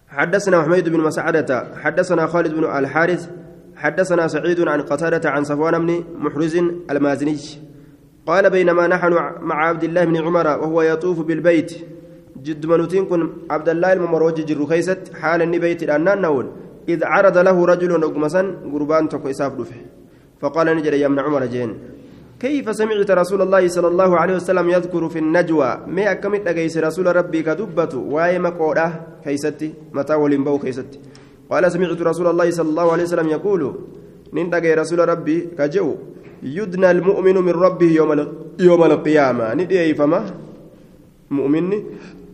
[0.08, 3.30] حدثنا حميد بن مسعدة حدثنا خالد بن الحارث
[3.76, 6.56] حدثنا سعيد عن قتادة عن صفوان بن محرز
[6.90, 7.38] المازني.
[8.26, 11.72] قال بينما نحن مع عبد الله بن عمر وهو يطوف بالبيت
[12.42, 16.46] جد منوتين كن عبد الله الممروج جرو كيست حال النبيت الأنان نول
[16.88, 19.80] إذ عرض له رجل نقمسا قربان تكو إساف دفه
[20.40, 21.78] فقال نجري يا ابن عمر جين.
[22.40, 27.16] كيف سمعت رسول الله صلى الله عليه وسلم يذكر في النجوى؟ ما أكمت أجيس رسول
[27.16, 28.92] ربي كدبة واي مقودة
[29.24, 29.74] كيستي.
[29.94, 30.98] متى ولنبو كيستي.
[31.50, 33.62] قال سمعت رسول الله صلى الله عليه وسلم يقول
[34.32, 35.94] نندق رسول ربي كجو
[36.42, 38.10] يدنى المؤمن من ربه يوم
[38.58, 39.54] يوم القيامة.
[39.54, 40.20] ندي فما؟
[41.30, 41.82] مؤمن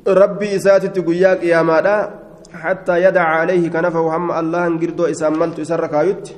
[0.09, 6.29] ربي إساتت قياك يا مادا حتى يدع عليه كنفه هم الله انقردو إساملت إسرك آيت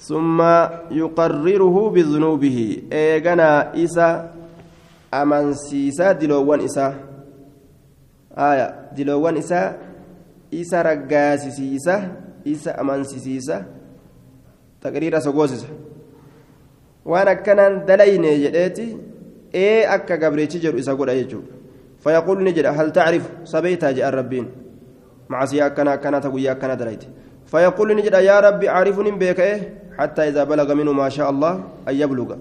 [0.00, 0.38] ثم
[0.90, 2.58] يقرره بذنوبه.
[2.92, 4.08] إيغنا إسا
[5.14, 6.94] أمنسيسا دلوان إسا.
[8.38, 8.66] آية
[8.96, 9.76] دلوان إسا.
[10.54, 11.96] إسا رقاسيسيسا
[12.46, 13.56] إسا أمنسيسيسا
[14.80, 15.68] تقرير سقوسيسا
[17.04, 18.96] waan akkanaan dalayne jedheeti
[19.54, 21.54] ee akka gabriichi jedhu isa godha jechuudha
[22.04, 24.46] fayaquulu ni jedha hal tacrifu sabeeytaa jedhan
[25.30, 27.06] ta guyyaa akkana dalayte
[27.46, 31.52] fayaquulu ni jedha yaa rabbi caarifuun hin beeka'e حتى إذا بلغ منه ما شاء الله
[31.88, 32.36] أن يبلغ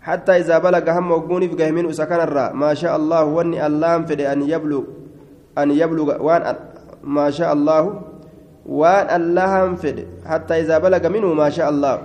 [0.00, 4.14] حتى إذا بلغ هم وقوني في منه سكن الراء ما شاء الله وني اللام في
[4.32, 4.82] أن يبلغ
[5.58, 6.54] أن يبلغ وان
[7.02, 7.82] ما شاء الله
[8.66, 11.98] وان اللهم في حتى إذا بلغ منه ما شاء الله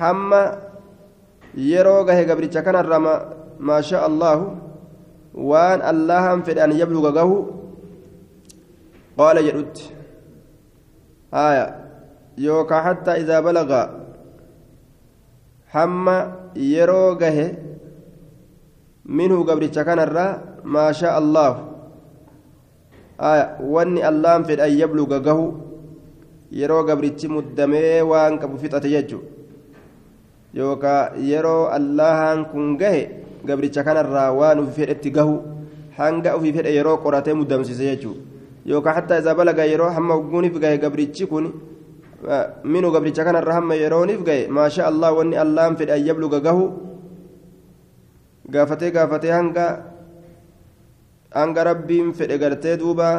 [0.00, 0.56] hamma
[1.52, 2.96] yeroo gahe gabricha kanarra
[3.60, 4.56] maa shaa allaahu
[5.36, 7.12] waan allahan fedhe an yabluga
[9.20, 9.84] qaala jedhutti
[11.36, 11.64] haya
[12.46, 13.80] yookaa hattaa idaa balaga
[15.74, 16.16] hamma
[16.74, 17.46] yeroo gahe
[19.18, 20.30] minhu gabricha kanarraa
[20.76, 21.60] maa shaa allaahu
[23.24, 23.44] haya
[23.74, 25.46] wanni allahan fedhe an yabluga gahu
[26.62, 29.22] yeroo gabrichi muddamee waan qabu fixate jechuu
[30.60, 33.02] yookaan yeroo allahan kun gahe
[33.46, 35.36] gabricha kanarraa waan ofii fedhetti gahu
[36.00, 38.39] hanga ofii fedhe yeroo qoratee muddamsiise jechuudha
[38.70, 41.46] yookaan hatta isa balaga yeroo hamma ogguuniif gahe gabrichi kun
[42.72, 46.64] minu gabricha kanarra hamma yerooniif gahe maasha allah wanni allahan fedhe ayyabluga gahu
[48.54, 49.66] gaafatee gaafatee hanga
[51.40, 53.10] hanga rabbiin fedhe gartee duuba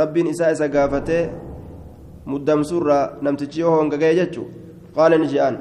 [0.00, 1.24] rabbiin isaa isa gaafatee
[2.32, 4.58] muddamsuurraa namtichi yoo honga gahe jechuudha.
[4.98, 5.54] قال نجيان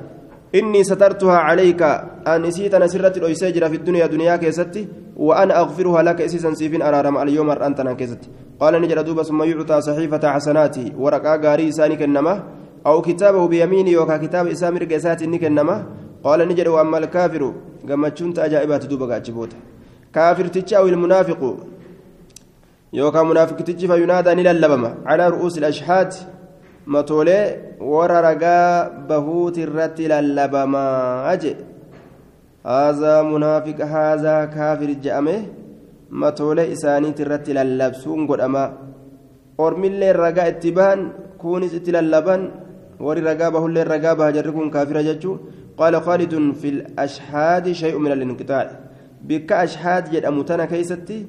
[0.56, 1.82] إني سترتها عليك
[2.28, 7.18] أن نسيت أنا سرت الأيساجر في الدنيا دنيا كيستي وأنا أغفرها لك إسيسا سيفين أرارم
[7.18, 12.34] اليوم أنت كيستي قال نجر دوبا ثم يعطى صحيفة حسناته ورقا غاري سانك النما
[12.86, 15.76] أو كتابه بيميني وكا كتاب إسامر قسات نك النما
[16.24, 17.54] قال نجر وأما الكافر
[17.88, 19.52] كما كنت أجائبات دوبا قاتشبوت
[20.14, 21.42] كافر تتش أو المنافق
[22.94, 26.16] يوكا منافق تتش فينادى نللبما على رؤوس الأشحات
[26.88, 31.52] matoolee warra ragaa bahuuti irratti lallabamaa je
[32.70, 35.36] haazaa munaafiqa haazaa kaafir je'ame
[36.22, 38.70] matoolee isaaniiti irratti lallabsuun godhamaa
[39.66, 41.02] ormillee ragaa itti bahan
[41.44, 42.42] kunis itti lallaban
[43.06, 45.38] warri ragaa bahullee ragaa baha jarri kun kaafira jechuu
[45.80, 46.74] qaala khaalidun fi
[47.06, 48.76] ashhaadi shay'u min alinqixaa'i
[49.30, 51.22] bikka ashhaad jedhamu tana keeysatti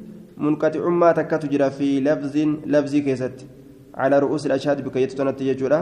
[0.47, 3.55] munqaxicummaa takkatu jira fi lafzin lafzii keessatti
[3.99, 5.81] على رؤوس الأشهاد بكيت تنتي يجورا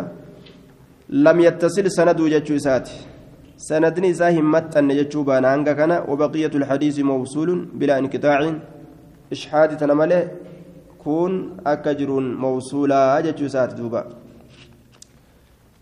[1.26, 2.88] لم يتصل سند جتشو إسات
[3.56, 8.40] سندني ساهم متن جتشو بانانغا كان وبقية الحديث موصول بلا انقطاع.
[9.32, 10.28] إشحاد تنملة
[11.04, 14.02] كون أكجر موصولا جتشو إسات دوبا.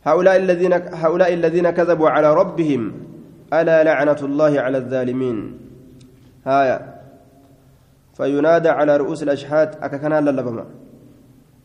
[0.05, 2.93] هؤلاء الذين هؤلاء الذين كذبوا على ربهم
[3.53, 5.59] ألا لعنة الله على الظالمين.
[6.47, 6.79] هايا.
[8.17, 10.65] فينادى على رؤوس الأشهاد أككنا للبما.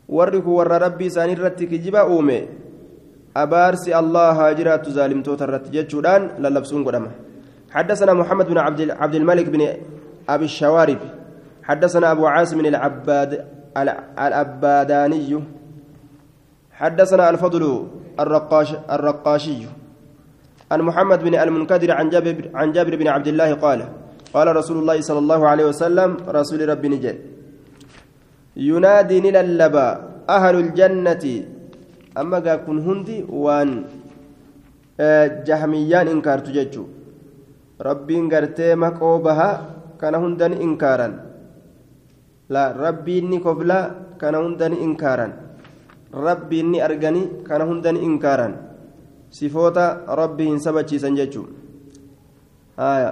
[0.10, 2.48] warra rabbii isaanii irratti kijiba uume
[3.44, 6.86] abaarsi allah haa jiraattu zaalimtoota irratti jechuudhaan lallabsuun
[7.70, 8.58] حدثنا محمد بن
[9.02, 9.62] عبد الملك بن
[10.30, 11.02] ابي الشوارب
[11.64, 13.32] حدثنا ابو عاصم العباد
[13.78, 15.30] العباداني
[16.80, 17.64] حدثنا الفضل
[18.20, 19.62] الرقاش الرقاشي
[20.72, 23.80] عن محمد بن المنكدر عن جابر عن جابر بن عبد الله قال
[24.34, 27.18] قال رسول الله صلى الله عليه وسلم رسول ربي نجل
[28.58, 29.88] ينادي نللبا
[30.30, 31.26] أهل الجنة
[32.22, 33.70] أما كن هندي وان
[35.48, 36.86] جهميان إنكار تججو
[37.88, 39.50] ربي إنكرتي مكوبها
[40.02, 41.10] كان هندن إنكارا
[42.54, 43.80] لا ربي إني كفلا
[44.22, 45.28] كان هندن إنكارا
[46.26, 48.50] ربي إني أرغني كان هندن إنكارا
[49.38, 49.86] صفوتا
[50.20, 51.44] ربي إن سبتشي سنججو
[52.80, 53.12] آية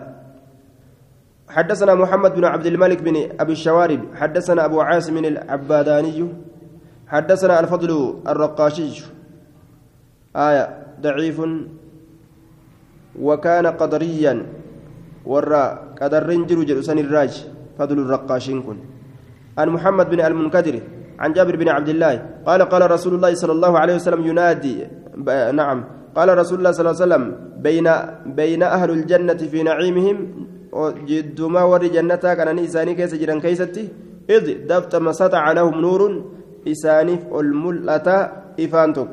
[1.56, 6.20] حدثنا محمد بن عبد الملك بن أبي الشوارب حدثنا أبو عاصم العباداني
[7.08, 7.92] حدثنا الفضل
[8.28, 9.04] الرقاشي.
[10.36, 10.64] آية
[11.02, 11.40] ضعيف.
[13.16, 14.34] وكان قدريا.
[15.26, 15.64] ورا
[16.02, 17.34] قدر رنجر جلسان الراج.
[17.80, 18.78] فضل الرقاشين كن.
[19.58, 20.76] عن محمد بن المنكدر.
[21.20, 22.44] عن جابر بن عبد الله.
[22.46, 24.78] قال قال رسول الله صلى الله عليه وسلم ينادي.
[25.56, 25.80] نعم.
[26.16, 27.24] قال رسول الله صلى الله عليه وسلم
[27.64, 27.88] بين
[28.36, 30.18] بين أهل الجنة في نعيمهم
[31.08, 33.88] جدما ور جنتا كان إنساني كيس جران كيستي.
[34.30, 36.02] إذ دفت ما سطع لهم نور.
[36.72, 38.10] إسانف الملأة
[38.60, 39.10] إفانتك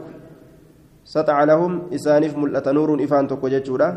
[1.05, 3.89] سطع لهم إسانف ملأة نور إفانتك جتشورا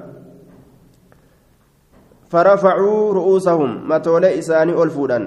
[2.30, 5.20] فرفعوا رؤوسهم متولى إساني ألفودا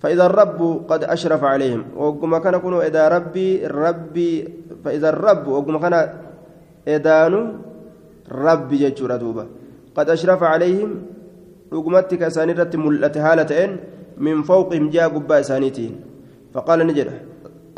[0.00, 4.48] فإذا الرب قد أشرف عليهم وقم كان كونوا إذا ربي ربي
[4.84, 5.94] فإذا الرب وقم كان
[6.88, 7.42] إدانو
[8.32, 9.44] ربي جتشورا دوبا
[9.96, 10.90] قد أشرف عليهم
[11.72, 13.70] رقمتك إساني رت هالتين
[14.18, 16.09] من فوقهم جاء قبا إسانيتين
[16.54, 17.08] فقال نجد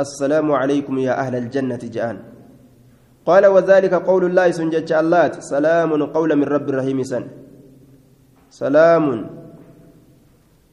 [0.00, 2.18] السلام عليكم يا أهل الجنة جاءن
[3.26, 7.24] قال وذلك قول الله سنجد الله سلام قولا من رب الرحيم سن.
[8.50, 9.06] سلام.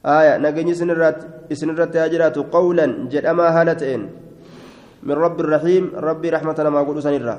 [0.06, 1.18] آية نجني سنرات
[1.52, 4.02] سنرات هاجرات قولا جدما هالتين
[5.04, 7.38] من رب الرحيم ربي رحمة ما أقول سنرا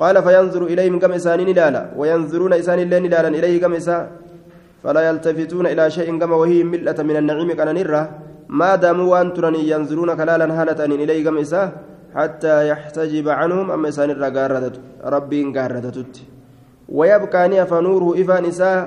[0.00, 3.74] قال فينظر إليهم كم إسان نلالا وينظرون إسان الله نلالا إليه كم
[4.82, 8.02] فلا يلتفتون إلى شيء كما وهي ملة من النعيم كان نرى
[8.48, 11.70] ما داموا وأنترني ينظرون كلالا هالة إليه كم إسان
[12.14, 14.72] حتى يحتجب عنهم أما إسان الرقاردة
[15.04, 16.14] ربي قاردتت
[16.88, 18.78] ويبقى نيف نوره إفان إساء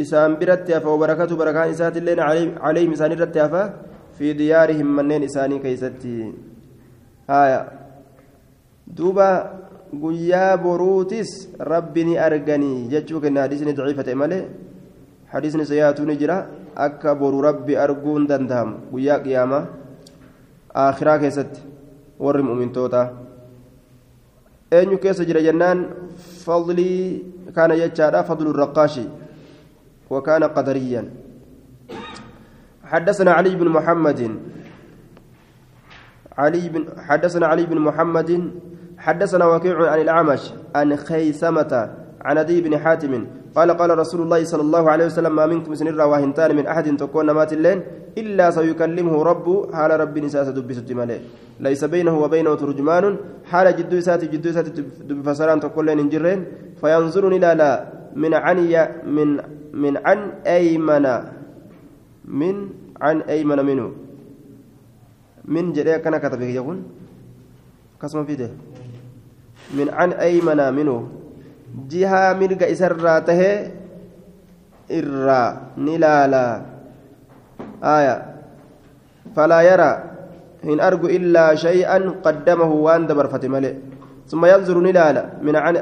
[0.00, 2.20] إسان برت وبركة بركان إسات اللين
[2.66, 3.38] عليهم إسان رت
[4.18, 6.32] في ديارهم منين إساني كيستي.
[7.30, 7.60] آية.
[8.86, 9.30] دوبا
[9.94, 14.42] guyyaa boruutis rabbi ni arganii jechuu kenna hadiisni daciifate malee
[15.32, 16.36] hadiisni sayyaatu ni jira
[16.76, 19.64] akka boru rabbi arguun danda'amu guyyaa qiyaamaa
[20.84, 21.60] aakhiraa keessatti
[22.18, 23.08] warri mu'mintootaa
[24.70, 25.84] eenyu keessa jira jennaan
[26.46, 29.06] fadlii kaana jechaadha fadlu raqaashi
[30.10, 31.10] وكان قدريا
[32.84, 34.20] حدثنا علي بن محمد
[36.38, 38.50] علي بن حدثنا علي بن محمد
[38.98, 40.42] حدثنا وكيع عن الأعمش
[40.74, 41.72] عن خيثمة
[42.20, 45.94] عن أبي بن حاتم قال قال رسول الله صلى الله عليه وسلم ما منكم سنر
[45.94, 47.78] واهنتان من أحد تكون مات اللين
[48.18, 49.46] إلا سيكلمه رب.
[49.74, 51.18] حال رب نساس دبس التمالي.
[51.62, 53.04] ليس بينه وبينه ترجمان.
[53.50, 54.50] حال جدو سات جدو
[55.06, 56.40] دب فسران تقول لين جرين
[56.82, 57.72] فينظرني لا لا.
[58.18, 58.58] من عن
[59.06, 59.28] من
[59.74, 61.06] من عن أيمن
[62.26, 62.56] من
[63.00, 63.86] عن أيمن منه.
[65.44, 66.78] من جريء كان كتبه يقول.
[68.02, 68.50] قسم في ده.
[69.78, 71.23] من عن أيمن منه.
[71.74, 73.70] جهة مرق إسرى تهي
[74.90, 75.42] إرى
[75.78, 76.46] نلالا
[77.84, 78.16] آية
[79.36, 79.92] فلا يرى
[80.64, 83.74] إن أرجو إلا شيئا قدمه وأن دبر فتملئ
[84.28, 85.74] ثم ينظر نلالا من عن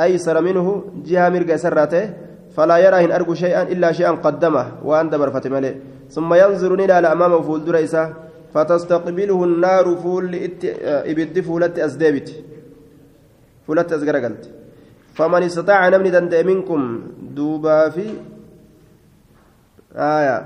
[0.00, 2.10] أيسر منه جهة مرق إسرى تهي
[2.56, 5.74] فلا يرى إن أرجو شيئا إلا شيئا قدمه وأن دبر فتملئ
[6.10, 8.14] ثم ينظر نلالا أمامه فول دريسه
[8.54, 10.34] فتستقبله النار فول
[11.10, 12.28] إبد فولت أزدابت
[13.66, 14.44] فولت أزقرقلت
[15.16, 16.80] فمن استطاع نمني دندئ منكم
[17.36, 18.06] دوبا في
[19.96, 20.38] آية.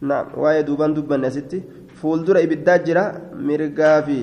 [0.00, 1.62] نعم واي دوبان دوبان ستي.
[1.96, 4.18] فول در إبدات جرا مرقا في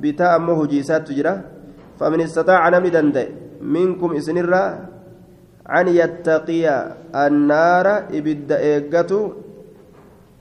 [0.00, 1.34] بتاء أمه جيسات جرا.
[2.00, 3.28] فمن استطاع نمني دندئ
[3.60, 4.64] منكم إسنرا
[5.78, 6.64] أن يتقي
[7.14, 7.86] النار
[8.16, 9.32] إبدا إيقته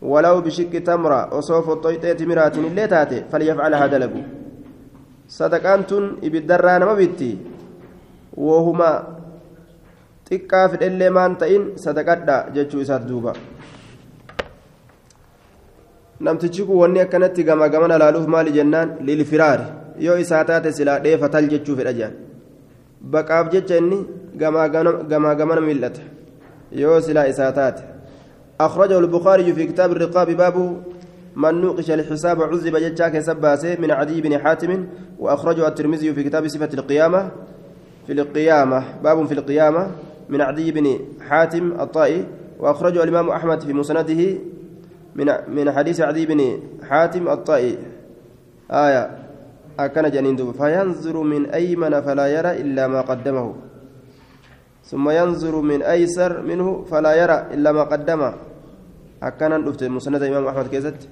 [0.02, 4.26] ولو بشق تمرة وصوف الطيطة تمرات اللي تاتي فليفعلها دلقوا
[5.28, 7.53] صدقانتون إبدران ما بيتي.
[8.38, 8.92] وهما
[10.34, 13.34] fidhellee maan ta'in sadaqadha jechuu isaat duuba
[16.26, 19.66] namtichi kun wanni akkanatti gama gamana laaluuf maali jennaan lilfiraari
[20.06, 22.16] yoo isaa taate silaa dheefatal jechuu fedha jedhan
[23.14, 24.00] baqaaf jecha inni
[24.42, 26.02] gamaa gamana mil'ata
[26.82, 27.94] yoo silaa isaa taate
[28.62, 30.84] أخرجه البخاري في كتاب الرقاب باب
[31.36, 34.86] من نوقش الحساب عذب جتشاك سباسه من عدي بن حاتم
[35.20, 37.32] وأخرجه الترمذي في كتاب صفة القيامة
[38.08, 39.92] في القيامة باب في القيامة
[40.30, 41.00] من عدي بن
[41.30, 42.26] حاتم الطائي
[42.60, 44.22] وأخرجه الإمام أحمد في مسنده
[45.16, 47.78] من من حديث عدي بن حاتم الطائي.
[48.72, 49.04] آية
[49.80, 53.56] أكن جنين فينظر من أيمن فلا يرى إلا ما قدمه.
[54.84, 58.34] ثم ينظر من أيسر منه فلا يرى إلا ما قدمه.
[59.24, 61.08] أكان نفت مسند الإمام أحمد كيزت.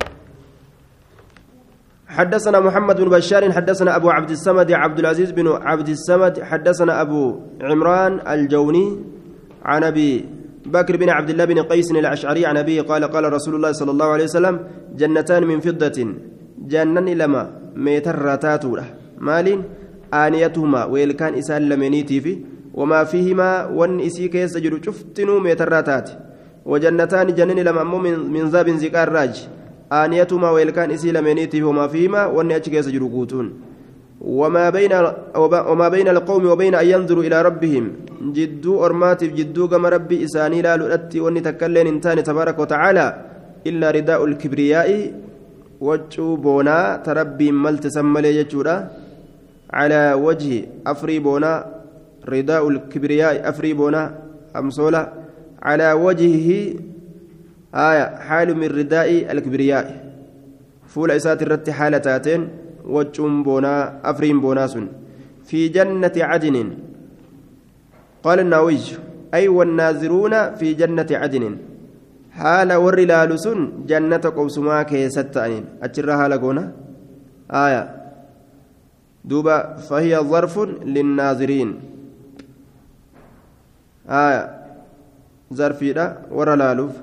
[2.12, 7.39] حدثنا محمد بن بشار حدثنا أبو عبد الصمد عبد العزيز بن عبد الصمد حدثنا أبو
[7.62, 8.88] عمران الجوني
[9.66, 10.26] عن أبي
[10.66, 14.05] بكر بن عبد الله بن قيس الأشعري عن أبيه قال قال رسول الله صلى الله
[14.05, 14.59] عليه وسلم
[14.95, 15.97] جنتان من فضة
[16.68, 17.43] جنن لما
[17.76, 18.86] ميتر تاتوله
[19.18, 19.47] مال
[20.14, 22.34] آنيتهما ويلكان إسان لمنيتي في
[22.74, 26.09] وما فيهما ون إسي كيس جرو شفتنو ميتراتات
[26.66, 29.47] وجنتان جنن لما من, من ذاب زكار راج.
[31.12, 33.48] لمنيتي وما فيهما ون أتش كيس جرو قوتون
[34.22, 34.94] وما بين
[35.72, 37.86] وما بين القوم وبين أن ينظروا إلى ربهم
[38.36, 43.06] جدو أرمات جدو كما ربي إساني لا لؤتي وني تكلن إنتان تبارك وتعالى
[43.68, 44.89] إلا رداء الكبرياء
[45.88, 48.74] waccuu boonaa ta rabbiin malte san malee jechuudha.
[49.72, 50.58] Calaa wajhi
[50.92, 51.66] afrii boonaa
[52.34, 53.42] ridaa'u lkibriyaa'i
[58.61, 59.93] min ridaa'i alkibriyaa'i
[60.93, 62.49] fuula isaati irratti haala taateen
[62.95, 64.88] waccuun boonaa afriin boonaa sun
[65.49, 66.72] fi jannati cadinin
[68.24, 68.78] qaala الناوي
[69.34, 71.57] أي والناظرون في جنة عدن
[73.43, 76.63] sun jannata qobsumaa keessatti ta'aniin achirra haala goona
[77.61, 77.82] aaya
[79.30, 81.72] duuba fahiya zarfun linnaaziriin
[84.07, 84.43] aaya
[85.59, 86.05] zarfiidha
[86.38, 86.95] warra laaluuf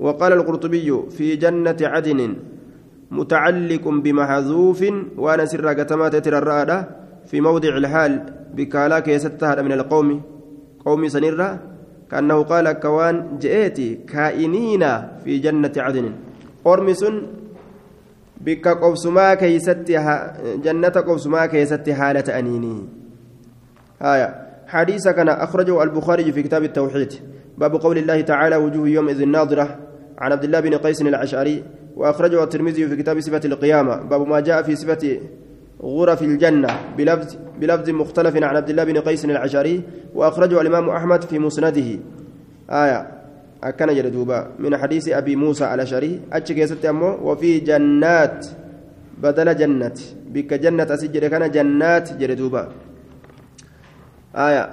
[0.00, 2.36] وقال القرطبي في جنة عدن
[3.10, 4.84] متعلق بمحذوف
[5.16, 6.86] وأنا سر قتمات ترى
[7.26, 8.12] في موضع الحال
[8.54, 10.22] بكالا كيستها من القوم.
[10.84, 11.58] قوم سنرة
[12.10, 14.82] كأنه قال كوان جئتي كائنين
[15.24, 16.12] في جنة عدن.
[16.66, 17.04] أرمس
[18.40, 22.88] بك قوسما كيستها جنة قوسما كيست حالة أنيني.
[24.02, 24.28] آية.
[24.66, 27.12] حديث كان أخرجه البخاري في كتاب التوحيد.
[27.58, 29.78] باب قول الله تعالى وجوه يومئذ ناظرة.
[30.20, 31.64] عن عبد الله بن قيس الأشعري
[31.96, 35.20] وأخرجه الترمذي في كتاب صفة القيامة باب ما جاء في صفة
[35.82, 36.68] غرف الجنة
[36.98, 39.82] بلفظ بلفظ مختلف عن عبد الله بن قيس العشري
[40.14, 41.88] وأخرجه الإمام أحمد في مسنده.
[42.70, 43.00] آية.
[43.64, 48.46] أكن جلدوبا من حديث أبي موسى الأشعري أتشك أمو وفي جنات
[49.22, 49.98] بدل جنة.
[50.32, 52.68] بك جنة أسجل كان جنات جلدوبا
[54.36, 54.64] آية.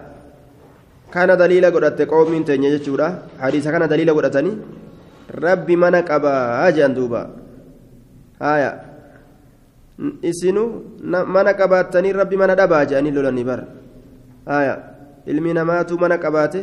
[1.14, 2.80] كان دليل قدرت قوم تنجي
[3.39, 4.52] حديث كان دليل قدرتني.
[5.38, 6.33] ربي منك أبا
[6.67, 7.21] أجان دوبا
[8.41, 8.88] آية
[10.21, 10.63] isinu
[11.09, 13.65] mana qabaattanii rabbi mana dhabaa jedhanii lolanii bar
[14.45, 14.75] aya
[15.25, 16.61] ilmi namaatu mana qabaate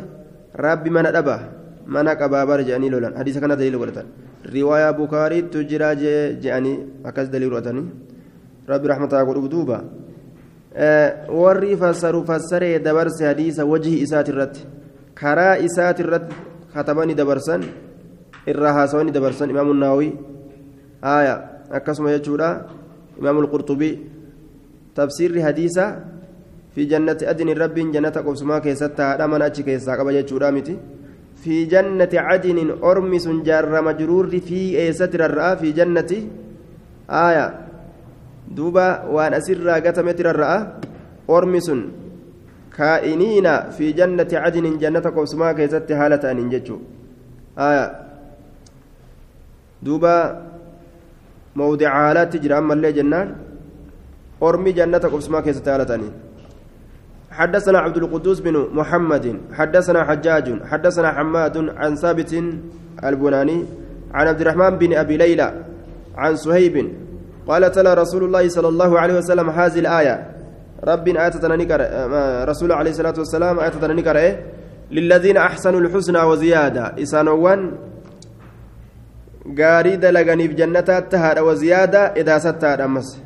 [0.54, 1.40] rabbi mana dhabaa
[1.86, 4.06] mana qabaa bar jedhanii lolan hadiisa kana daliila godhatan
[4.54, 7.86] riwaayaa bukaariittu jira jedhanii akkas daliila godhatanii
[8.70, 9.78] rabbi rahmataa godhuuf duuba
[11.40, 14.66] warri fassaru fassaree dabarse hadiisa wajhi isaati irratti
[15.14, 16.34] karaa isaati irratti
[16.74, 17.66] katabanii dabarsan
[18.46, 20.12] irraa haasawanii dabarsan imaamu naawii
[21.02, 21.34] aya
[21.70, 22.50] akkasuma jechuudha.
[23.20, 23.98] إمام القرطبي
[24.94, 25.86] تفسير حديثة
[26.74, 30.76] في جنة أدن رب جنة قبسما كيستا رمنا أتش كيستا قبل يجورامتي
[31.42, 36.10] في جنة عدن أرمس جار مجرور في إيستر الرأى في جنة
[37.10, 37.46] آية
[38.56, 40.58] دوبا وأن أسر قتمتر الرأى
[41.30, 41.68] أرمس
[42.76, 46.50] كائنين في جنة عدن جنة قبسما كيست حالة أن
[47.58, 48.03] آية
[49.84, 50.16] دوبا
[51.56, 53.28] موضع حالات تجرى أما اللي جنان
[54.42, 56.08] أرمي جنة قبسما كيس تالتاني
[57.30, 62.32] حدثنا عبد القدوس بن محمد حدثنا حجاج حدثنا حماد عن ثابت
[63.04, 63.58] البناني
[64.14, 65.48] عن عبد الرحمن بن أبي ليلى
[66.16, 66.76] عن سهيب
[67.48, 70.16] قال تلا رسول الله صلى الله عليه وسلم هذه الآية
[70.84, 71.80] رب آتتنا نكر
[72.48, 74.42] رسول عليه الصلاة والسلام آتتنا نكر إيه؟
[74.90, 77.72] للذين أحسنوا الحسنى وزيادة إسانوان
[79.46, 83.20] gaarii dalaganiif jannataatti haadha waziyaada idaasattaadha ammas.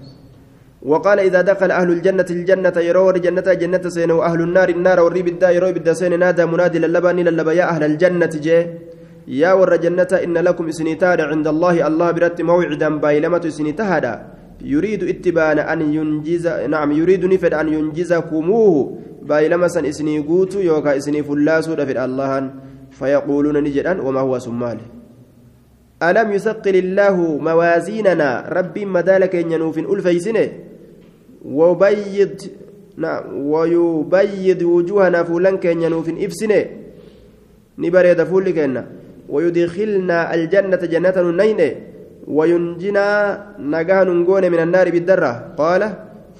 [0.83, 5.51] وقال إذا دخل أهل الجنة الجنة يروا الجنة جنة سين وأهل النار النار وري بدا
[5.51, 8.67] يروا بدا سين نادى منادي للباني للبا يا أهل الجنة جي.
[9.27, 14.15] يا ور الجنة إن لكم سنتار عند الله الله برت موعدا بايلمة سنتهدا
[14.63, 18.99] يريد اتبان أن ينجز نعم يريد نفد أن ينجزكموه.
[19.23, 22.33] بايلمة سن إسني قوتو يوكا إسني فلاسو دفر الله.
[22.91, 24.98] فيقولون نجدا وما هو سماله
[26.03, 27.17] ألم يثقل الله
[27.49, 30.49] موازيننا ربي مدالك ينوف ألفيسنه
[31.45, 32.37] وبيض
[32.97, 36.65] نعم ويبيض وجوهنا فولن كن ينوف إفسنه
[37.79, 38.59] نبرد فولك
[39.29, 41.61] ويدخلنا الجنة جنة نين
[42.29, 43.07] وينجنا
[43.59, 45.33] نجاة نقول من النار بالدرة.
[45.57, 45.83] قال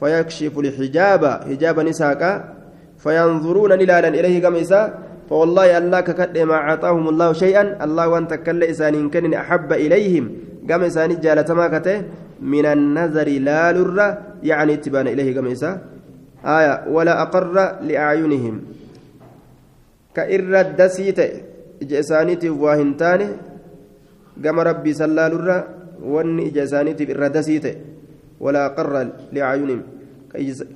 [0.01, 1.23] فيكشف الحجاب.
[1.49, 2.55] حجاب نساكا
[2.99, 4.59] فينظرون نلالا إليه كما
[5.29, 10.25] فوالله الله ككد ما أعطاهم الله شيئا الله وأنت كل إسان كن أحب إليهم.
[10.69, 11.69] قام إسان جالة ما
[12.41, 13.99] من النظر لا لر
[14.43, 15.71] يعني اتبان إليه قام إسا.
[16.45, 17.57] آية ولا أقر
[17.89, 18.55] لأعينهم.
[20.17, 21.19] كإر الدسيت
[21.83, 23.21] إجسانيتي واهنتان
[24.45, 25.49] قام ربي سلا لر
[26.13, 27.67] وان إجسانيتي إر دسيت.
[28.41, 28.95] ولا أقر
[29.33, 29.83] لأعينهم.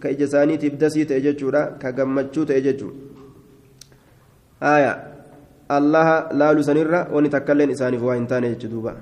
[0.03, 3.12] كإجسانيتي بدسيت إججورا كقمتشوت إججورا
[4.63, 5.05] آية
[5.71, 8.95] الله لا لسنرة ونتكلم إساني فوائن تاني جدوبا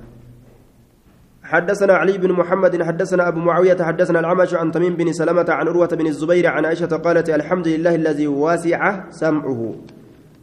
[1.43, 5.87] حدثنا علي بن محمد حدثنا أبو معاوية حدثنا العمش عن تميم بن سلمة عن عروة
[5.89, 9.75] بن الزبير عن عائشة قالت الحمد لله الذي واسع سمعه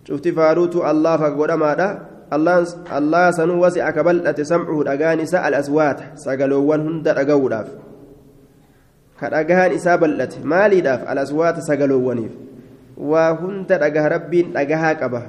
[0.08, 1.90] شفت فاروت الله فقد ماذا
[2.98, 7.68] الله سنو وسع كبلت سمعه دغان إساء الأصوات سقلوان هند دغوداف
[9.22, 12.47] كدغان إساء بلت مالي داف الأصوات سقلوانيف
[12.98, 15.24] وهند دغه ربين دغها قبه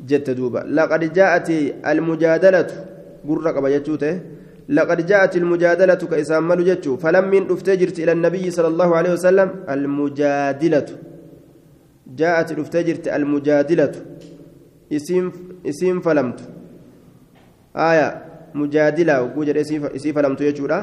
[0.00, 1.48] جت دوبا لقد جاءت
[1.86, 2.70] المجادلة
[3.28, 4.14] قرق بجتوته
[4.68, 10.88] لقد جاءت المجادلة كإسام ملو جتشو فلم افتجرت إلى النبي صلى الله عليه وسلم المجادلة
[12.20, 13.94] جاءت افتجرت المجادلة
[14.92, 15.24] اسم
[15.66, 16.40] اسم فلمت
[17.76, 18.08] آية
[18.54, 19.56] مجادلة وجد
[19.96, 20.80] اسم فلمت يجورا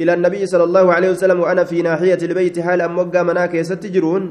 [0.00, 4.22] إلى النبي صلى الله عليه وسلم وأنا في ناحية البيت حال أموقع مناك يستجرون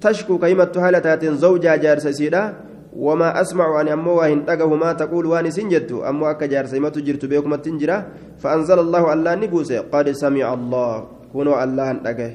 [0.00, 2.54] تشكو كيمة هالتات زوجها جارس سيدا
[2.96, 4.48] وما أسمع أن أمو وهن
[4.82, 8.06] ما تقول وأن سنجدت أمو أكا جارس ما تجرت بيكم التنجرة
[8.40, 12.32] فأنزل الله الله نبوس قد سمع الله كونوا الله تقه.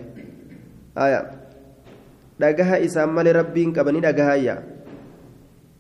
[0.98, 1.22] آية.
[2.40, 4.56] dhagaha isaan malee rabbiin qabanii dhagahayya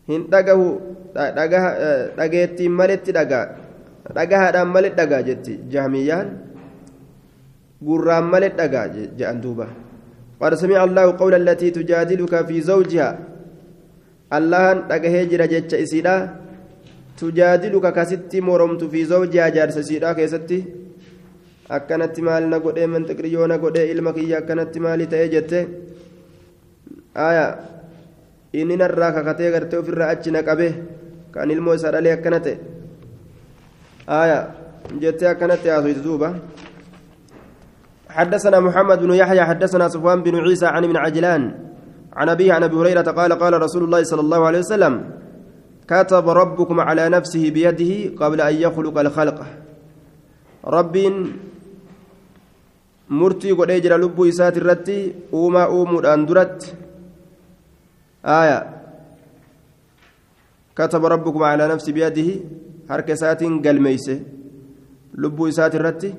[0.07, 0.67] hin dhagahu
[1.15, 3.45] dhageettiin maletti dhagaa
[4.15, 6.31] dhagahaadhaan malee dhagaa jetti jahmiyyaan
[7.87, 9.67] gurraan malee dhagaa jedhan duuba
[10.41, 13.09] قد سمع الله قول التي تجادلك في زوجها
[14.31, 16.15] allahan dhagahee jira jecha isiidha
[17.19, 20.57] tujaadiluka kasitti moromtu fi zawjihaa jaarsa isiidha keessatti
[21.77, 25.59] akkanatti maal na godhee manxiqriyyoo na godhee ilma kiyya akkanatti maali ta'ee jette
[27.27, 27.45] aya
[28.53, 30.67] inni narraa kakatee gartee ofirraa achi na qabe
[31.33, 32.57] kan ilmoo isaa dhalee akkana ta'e
[34.19, 34.39] aya
[35.01, 36.33] jettee akkanatti haasoyte duuba
[38.15, 41.41] حدثنا محمد بن يحيى حدثنا صفوان بن عيسى عن ابن عجلان
[42.13, 44.93] عن أبيه عن أبي هريرة قال قال رسول الله صلى الله عليه وسلم
[45.87, 49.39] كتب ربكم على نفسه بيده قبل أن يخلق الخلق.
[50.65, 50.95] رب
[53.09, 54.99] مرتي قد أجرى لب إسات الرتي
[55.33, 56.75] أوما أوم أندرت
[58.25, 58.59] آية
[60.75, 62.29] كتب ربكم على نفسه بيده.
[62.89, 64.19] حركسات قلميسة.
[65.15, 66.13] لب إسات الرتي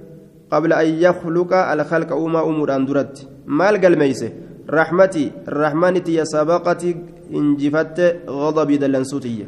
[0.50, 4.30] قبل أن يخلق الخلق أوما أوم أندرت مال قلميسه؟
[4.70, 6.96] رحمتي رحمانتي يا سبقتي
[7.34, 9.46] انجفت غضبي دلنسوتي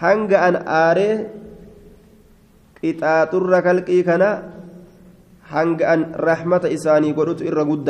[0.00, 1.26] هنگ أن آري
[2.84, 4.22] قطاطر كالقي كان
[5.52, 7.88] هنگ أن رحمة إساني قدوت إر قد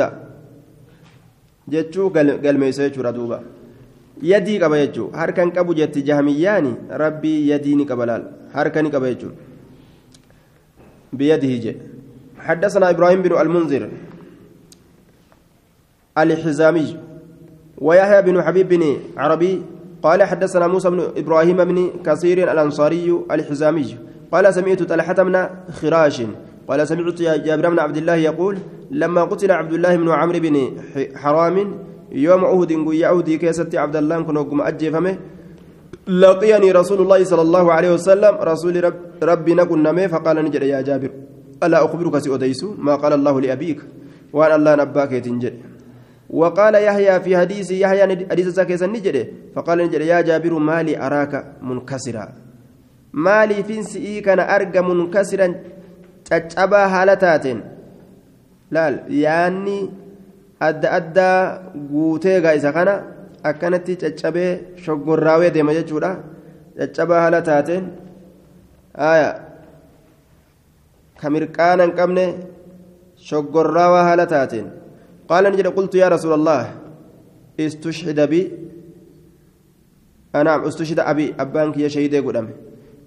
[1.71, 2.09] جتشو
[2.43, 3.39] قلميسة جرى دوبا.
[4.23, 8.23] يدي قبا جتشو هركن قبو جت جهمياني ربي يديني قبلال.
[8.53, 9.29] هركني قبا جتشو
[11.13, 11.73] بيده جي
[12.47, 13.89] حدثنا إبراهيم بن المنذر
[16.17, 16.97] الحزامي
[17.77, 18.83] ويحيى بن حبيب بن
[19.17, 19.61] عربي
[20.03, 23.97] قال حدثنا موسى بن إبراهيم بن كثير الأنصاري الحزامي
[24.31, 26.21] قال سمعت طلحة بن خراش
[26.67, 28.57] قال سمعت جابر بن عبد الله يقول
[28.91, 30.55] لما قتل عبد الله بن عمرو بن
[31.15, 31.55] حرام
[32.11, 35.17] يوم عهد يعود كيست عبد الله كن اجفمه
[36.07, 41.11] لقيني رسول الله صلى الله عليه وسلم رسول رب ربنا كنا فقال نجد يا جابر.
[41.63, 43.79] ألا أخبرك سؤديس ما قال الله لأبيك.
[44.33, 45.53] وأن الله نباك يتنجد
[46.29, 52.25] وقال يحيى في حديث يحيى حديث ساكيسا نجده فقال نجد يا جابر مالي أراك منكسرا.
[53.13, 55.47] مالي فينسئي كان أرجى منكسرا.
[56.25, 57.45] تتشبه هالتات
[58.71, 59.89] لا يعني
[60.61, 61.31] أدى أدى
[61.91, 63.03] guutee isa kana
[63.43, 66.11] akkanatti caccabee shoggorraawee deema jechuudha
[66.77, 67.83] caccabaa haala taateen
[68.93, 69.29] aya
[71.21, 72.25] ka mirqaana hin qabne
[73.29, 74.69] shoggorraawaa haala taateen.
[75.31, 76.75] قال نجد قلت يا رسول الله
[77.59, 78.51] استشهد بي
[80.35, 82.49] أنا استشهد أبي أبانك يا شهيد قدام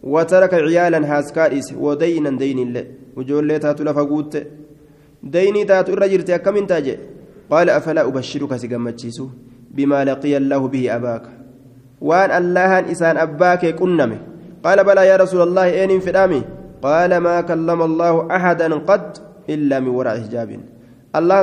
[0.03, 2.85] وترك عيالا هاسكاريس ودينا دين الله
[3.17, 4.35] وجول تاتو لفقوت
[5.23, 6.99] ديني تاتو الرجل كم تاجي
[7.51, 9.27] قال أفلا أبشرك سيقمتشيسو
[9.77, 11.25] بما لقي الله به أباك
[12.01, 14.21] وأن الله إسان أباك كنمه
[14.65, 16.11] قال بلى يا رسول الله أين في
[16.85, 19.19] قال ما كلم الله أحدا قد
[19.49, 20.51] إلا من وراء حجاب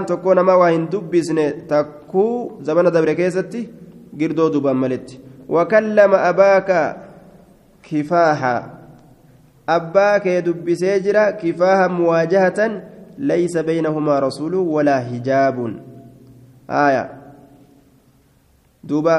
[0.07, 3.61] tokko namaa waa hin dubbisne takkuu zamana dabre keessatti
[4.19, 5.19] girdoo duban maletti
[5.49, 6.79] wakallama abaaka
[7.81, 8.55] kifaaha
[9.67, 12.81] abbaa kee dubbisee jira kifaaha muwaajahatan
[13.17, 15.79] laysa baynahumaa rasuulu walaa hijaabun
[16.67, 17.09] aya
[18.83, 19.15] duuba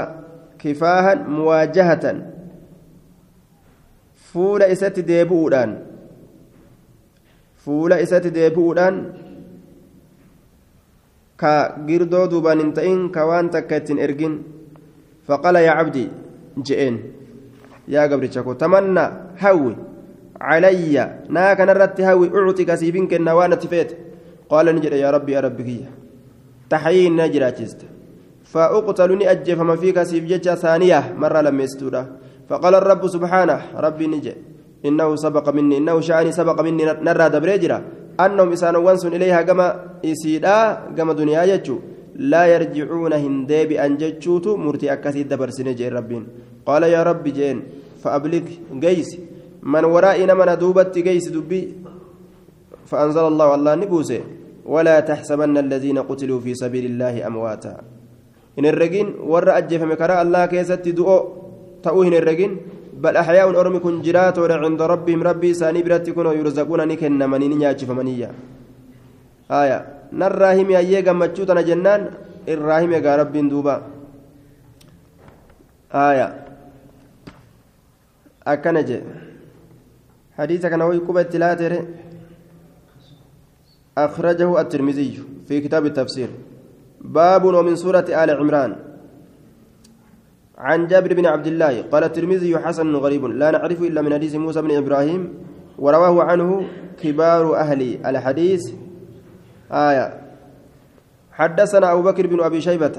[0.59, 2.23] kifaahan muwaajahatan
[4.33, 5.92] fuula isatti deebi'uudhaan
[7.65, 8.97] fuula isatti deebi'uudhaan
[11.37, 11.53] ka
[11.87, 14.35] girdoo duubaan hin ta'in ka waan takka ittiin ergin
[15.27, 16.09] faqala yaa cabdii
[16.67, 16.99] je'een
[17.89, 19.75] yaa gabricha ko tamanna hawwi
[20.39, 23.97] calayya naa kanarratti hawwi uctika siifin kenna waan ati feete
[24.51, 25.91] qaala ni jedhe yaa rabbi yaa rabbi kiyya
[26.69, 27.93] taxyiin na jiraachista
[28.53, 32.03] فأقتل نأجف ما فيك سيف جتشا ثانية مرة لما يستودا
[32.49, 34.35] فقال الرب سبحانه ربي نجي
[34.83, 37.79] إنه سبق مني إنه شأني سبق مني نرى دبريجرا
[38.21, 39.67] أنهم إسان وانسون إليها كما
[40.05, 41.79] إسيدا كما دنيا يجو.
[42.13, 46.27] لا يرجعون هندي بأن جتشوت مرتي أكاسي دبر سنجي ربين.
[46.67, 47.63] قال يا رب جين
[48.03, 48.47] فأبلغ
[48.83, 49.11] جيس.
[49.63, 51.63] من ورائنا من دوبت جيس دبي
[52.87, 54.21] فأنزل الله الله نبوسه.
[54.67, 57.75] ولا تحسبن الذين قتلوا في سبيل الله أمواتا.
[58.59, 61.19] إن الرجين ور أجف مكراء الله كيست دؤو.
[61.83, 62.53] تأوه إن الرجين
[63.03, 65.21] بل أحياء أرمي كن جرات عند ربهم.
[65.23, 68.31] ربي ساني برات كنوا يرزقون نكن منين نياجف منيا
[69.51, 69.79] آية.
[70.13, 72.03] نراهم يا جمتشوتنا جنان.
[72.49, 73.77] الراهم يا رب دوبا
[75.95, 76.29] آية.
[78.47, 78.91] أكنج
[80.39, 81.73] حديثك نوي كوبا تلاتر
[83.99, 85.11] أخرجه الترمذي
[85.49, 86.31] في كتاب التفسير.
[87.01, 88.92] باب ومن سورة آل عمران.
[90.59, 94.63] عن جابر بن عبد الله قال الترمذي حسن غريب لا نعرف إلا من حديث موسى
[94.63, 95.35] بن إبراهيم
[95.79, 96.69] ورواه عنه
[97.03, 98.63] كبار أهل الحديث.
[99.73, 100.21] آية.
[101.33, 102.93] حدثنا أبو بكر بن أبي شيبة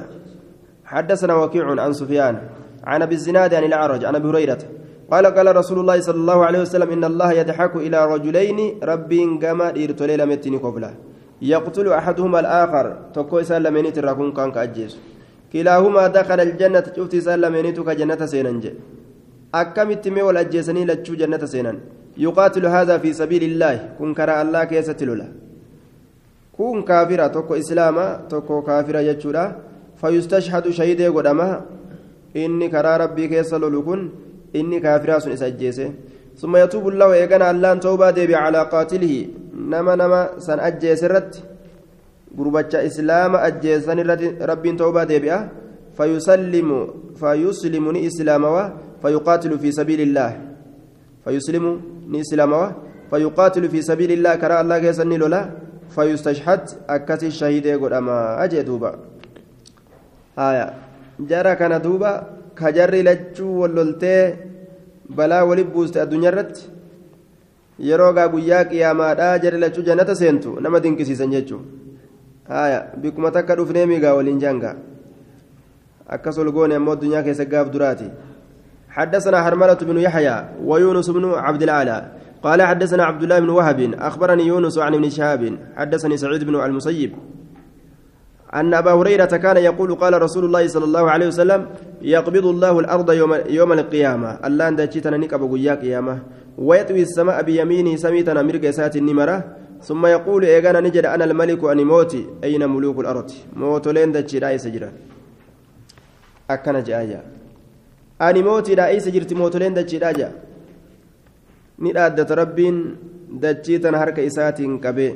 [0.85, 2.41] حدثنا وكيع عن سفيان
[2.83, 4.59] عن أبي الزناد عن الأعرج عن أبي هريرة
[5.11, 9.69] قال قال رسول الله صلى الله عليه وسلم إن الله يضحك إلى رجلين ربي كما
[9.69, 10.93] إرتلي لمتني قبلة.
[11.41, 15.12] يقتل أحدهما الآخر تكو سلمني تراكون كان كأجيس
[15.53, 18.63] كلاهما دخل الجنة شفت سلمني تك جنة سيننج
[19.61, 21.77] أكمت مي والأجيسني لتشو جنة سينن
[22.25, 23.75] يقاتل هذا في سبيل الله.
[23.99, 25.27] كن كرا الله كيسة لولا
[26.57, 29.45] كن كافرة تكو إسلاما تكو كافرة يجورا
[30.01, 31.49] فيستشهد شهيد قدما
[32.35, 33.99] إني كرا ربي كيسة لولكن
[34.55, 35.89] إني كافرة سن إسجيسه
[36.41, 39.15] ثم يتوب الله إيقنا اللان توبة ديبي على قاتله.
[39.71, 41.35] نما نما سن أجيس الرد
[42.37, 43.99] قربتش إسلام أجيسن
[44.51, 45.33] رب توبة ديبي
[45.97, 46.69] فيسلم
[47.21, 48.43] فيسلم ني إسلام
[49.01, 50.31] فيقاتل في سبيل الله
[51.23, 51.65] فيسلم
[52.11, 52.53] ني إسلام
[53.11, 55.41] فيقاتل في سبيل الله كرا الله كيسن لولا
[55.95, 58.91] فيستشهد أكسي الشهيد يقول أما أجي دوبا
[60.47, 60.67] آية
[61.29, 62.11] جرى كان دوبا
[62.57, 64.15] كجري لجو ولولتي
[65.09, 66.69] balaa waliin buuste addunyaa irratti
[67.87, 71.65] yeroo gaa guyyaa qiyaamaadhaa jedhe lachuu jannata seentu nama dinqisiisan jechuun
[72.49, 74.75] haaya bikkuma takka dhufnee miigaa waliin janga.
[76.07, 78.11] Akkas ol goone ammoo addunyaa keessa gaaf duraati.
[78.93, 82.11] حدثنا حرملة بن يحيى ويونس بن عبد الأعلى
[82.43, 87.11] قال حدثنا عبد الله بن وهب أخبرني يونس عن ابن شهاب حدثني سعيد بن المسيب
[88.53, 91.65] أن أبا هريرة كان يقول قال رسول الله صلى الله عليه وسلم
[92.01, 96.19] يقبض الله الأرض يوم, يوم القيامة الله أن دجتنا نكب قيا قيامة
[96.57, 98.65] ويطوي السماء بيمينه سميتنا مرق
[98.95, 99.43] النمرة
[99.83, 102.21] ثم يقول إيغانا نجد أنا الملك أني موتي.
[102.43, 104.89] أين ملوك الأرض؟ موت لين دجي رأي سجرا
[106.49, 107.21] أكنا جايا
[108.21, 110.29] أني موتي رأي سجرت موت لين دجي راجا
[111.79, 112.75] ندادت ربين
[113.43, 115.09] دجيتنا هرك إسات كبي.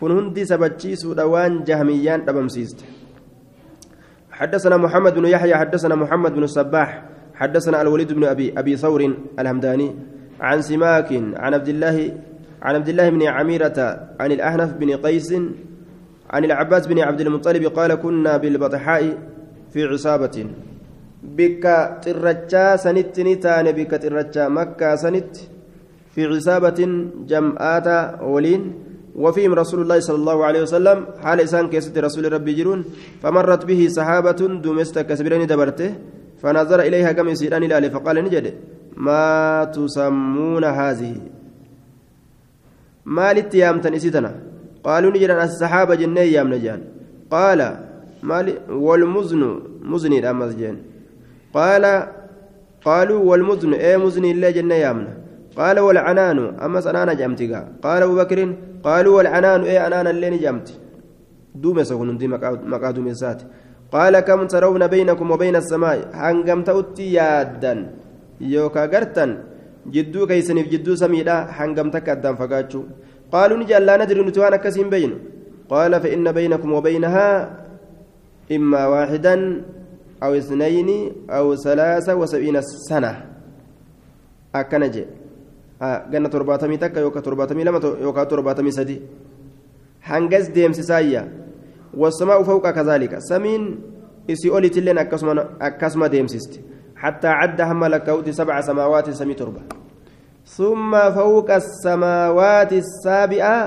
[0.00, 2.84] kun hundi sabachiisuudha waan jahmiyyaan dhabamsiiste
[4.40, 9.88] حدثنا محمد بن يحيى حدثنا محمد بن الصباح حدثنا الوليد بن أبي ثور الهمداني
[10.40, 11.96] عن سماك عن عبد الله
[12.62, 13.78] عن عبد الله بن عميرة
[14.20, 15.30] عن الأحنف بن قيس
[16.30, 19.18] عن العباس بن عبد المطلب قال كنا بالبطحاء
[19.72, 20.46] في عصابة.
[21.22, 21.64] بك
[22.02, 25.36] ترجا سنت نتان بك ترجا مكة سنت.
[26.14, 26.80] في عصابة
[27.26, 27.88] جمعات
[28.22, 28.62] ولين.
[29.16, 32.84] وفيهم رسول الله صلى الله عليه وسلم حال isaan keessatti رسول rabbii jiran.
[33.22, 35.94] فمرت به سحابة دمست كسبرين دبرته.
[36.42, 38.54] فنظر إليها كم يسيران إلى فقال نجد.
[38.96, 41.39] ما تسمون هذه؟
[43.04, 44.34] ما للتيام تنسيتنا
[44.84, 46.80] قالوا نجد السحابة جنة يام نجان
[47.30, 47.60] قال
[48.22, 50.76] مال والمزن مزني الأمزجين
[51.54, 51.84] قال
[52.84, 55.14] قالوا والمزن اي مزني الله جنة يامنا
[55.56, 57.52] قال والعنان أما سنانا جمتك
[57.82, 58.54] قال أبو بكر
[58.84, 60.68] قالوا والعنان اي أنان اللين جمت
[61.54, 62.28] دوم سكون دي
[62.72, 63.42] مقا دوم سات
[63.92, 65.98] قال كم ترون بينكم وبين السماء
[69.86, 72.82] هنقم توتي يادا يوكا قرتن جدو كيسنف جدو سميدا هنقم تكدام فقاتشو
[73.32, 75.18] قالوا نجعل لا ندري نتوانا كسين بين
[75.68, 77.28] قال فإن بينكم وبينها
[78.52, 79.64] إما واحدا
[80.22, 83.12] أو اثنين أو ثلاثة وسبعين سنة
[84.54, 85.04] أكنجي
[85.80, 89.00] ganna torbaatamii takka yookaan torbaatamii lama yookaan torbaatamii sadi
[90.00, 91.24] hangas deemsisaayya
[91.96, 93.80] wasamaa'u fawqa kazaalika samiin
[94.28, 96.60] isii olitilleen akkasuma deemsisti
[97.00, 97.82] حتى عد هم
[98.30, 99.62] سبع سماوات سمي تربة.
[100.46, 103.60] ثم فوق السماوات السابعة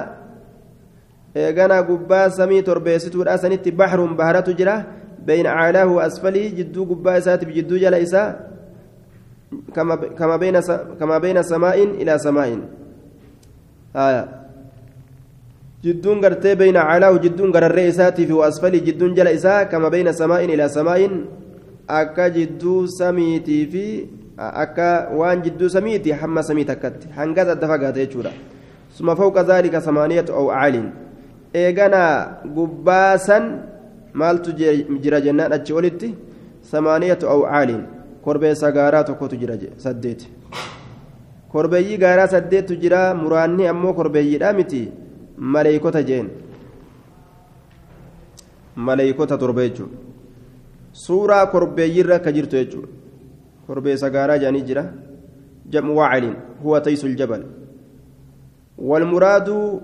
[1.38, 4.78] إيغانا قبا سمي تربة ستور أسنت بحر بهرة جرة
[5.26, 7.96] بين أعلاه وأسفله جدو قبا سات بجدو جل
[9.76, 10.60] كما كما بين
[11.00, 12.50] كما بين سماء إلى سماء.
[13.96, 14.24] آية.
[15.84, 19.30] جدون غرتي بين علاه جدون غرر إساتي في وأسفل جدون جل
[19.72, 21.02] كما بين سماء إلى سماء.
[21.88, 23.86] akka jidduu samiitii fi
[24.38, 28.32] akka waan jidduu samiiti hamma samiiti akkatti hanga adda fagaata jechuudha.
[28.98, 30.92] Suma fawqa zaalika samaaniyatu aw aaliin
[31.54, 33.46] eeganaa gubbaasan
[34.14, 34.52] maaltu
[35.02, 36.16] jira jennaan achi olitti?
[36.62, 37.84] Samaaniyatu aw aaliin
[38.22, 40.30] korbeessa gaaraa tokkotu jira saddeeti.
[41.52, 44.92] Korbeeyyii gaaraa saddeettu jira muraanni ammoo korbeeyyiidha miti?
[45.38, 46.30] Maleeykota jeen.
[48.76, 50.03] Maleeykota torba jechuudha.
[50.94, 52.90] Suuraa korbeeyyiirra akka jirtu jechuudha
[53.68, 54.84] korbee sagaaraa jedhanii jira
[55.76, 57.44] jam'u wacalin huwa taysul jabal
[58.78, 59.80] والمراد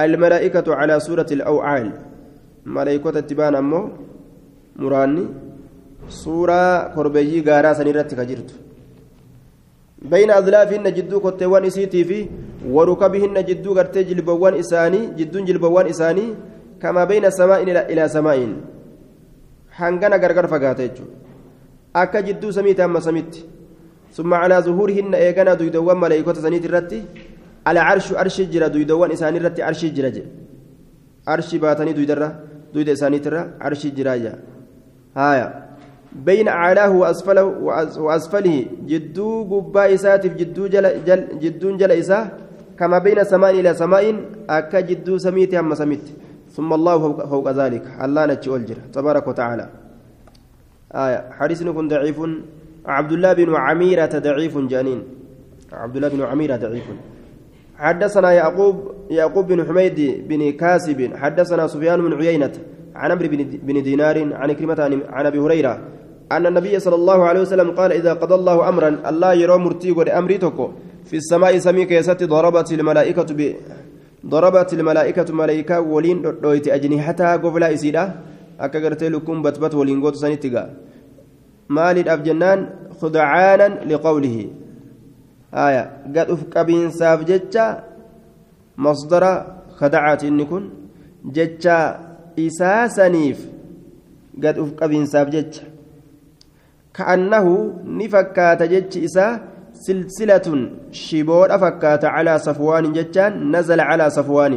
[0.00, 1.92] الملائكة على سورة الأوعال
[2.66, 3.88] ملائكة تبان أمو
[4.76, 5.26] مراني
[7.46, 8.54] gaaraa san irratti ka jirtu
[10.10, 12.18] bayna adlaafihinna jidduu kotteewwan isiitii fi
[12.74, 16.34] warukabihinna jidduu gartee jilbawwan isaanii jidduun jilbawwan isaanii
[16.82, 18.52] kamaa bayna samaa'in ilaa samaa'in
[19.78, 21.16] hangana gargar fagaata jechuudha.
[21.94, 23.42] Akka jidduu samiiti amma samitti
[24.16, 27.00] ثم على ظهورهن ايغانا دويدوان ملائكه سنيت الرتي
[27.66, 30.10] على عرش عرش جرا دويدوان اساني الرتي عرش جرا
[31.28, 32.28] عرش باتني دويدرا
[32.74, 34.14] دويد اساني ترى عرش جرا
[35.16, 35.46] هايا
[36.26, 37.44] بين أعلاه وأسفله
[38.04, 42.24] وأسفله جدو قبا إساتف جدو جل جل جدو جل إساه
[42.78, 44.04] كما بين سماء إلى سماء
[44.48, 44.80] أكا
[46.56, 46.98] ثم الله
[47.32, 47.84] فوق, ذلك.
[48.04, 49.66] الله نتشي ألجر تبارك وتعالى.
[51.04, 51.20] آية.
[51.38, 52.18] حديث كن ضعيف.
[52.86, 55.00] عبد الله بن عميرة ضعيف جانين
[55.72, 56.86] عبد الله بن عميرة ضعيف.
[57.78, 58.76] حدثنا يعقوب
[59.10, 59.98] يعقوب بن حميد
[60.28, 61.00] بن كاسب.
[61.16, 62.52] حدثنا سفيان بن عيينة
[62.94, 63.28] عن عمرو
[63.62, 65.80] بن دينار عن كلمة عن أبي هريرة
[66.32, 70.38] أن النبي صلى الله عليه وسلم قال إذا قضى الله أمرا الله يرى مرتي أمري
[71.04, 73.54] في السماء سمي كيست ضربت الملائكة ب
[74.26, 78.04] ضربت الملائكة ملائكة ولين رويت أجنحتها قبل إسيدا.
[78.60, 80.64] أكا قرتي لكم بتبت ولين قوت سنتيغا
[81.68, 82.60] مالد أفجنان
[83.00, 84.36] خدعانا لقوله.
[85.54, 85.84] آية.
[86.06, 87.84] قد أفكبين ساف جتشا
[88.78, 89.24] مصدر
[89.78, 90.62] خدعات إنكن.
[91.24, 91.78] جتشا
[92.38, 93.38] إساسنيف
[94.42, 95.62] قد أفكبين ساف جتشا
[96.94, 97.46] كأنه
[97.84, 99.51] نفكات جتش إسا
[99.86, 100.46] سلسلة
[100.90, 104.54] شبور أفكات على صفوان جتان نزل على صفوان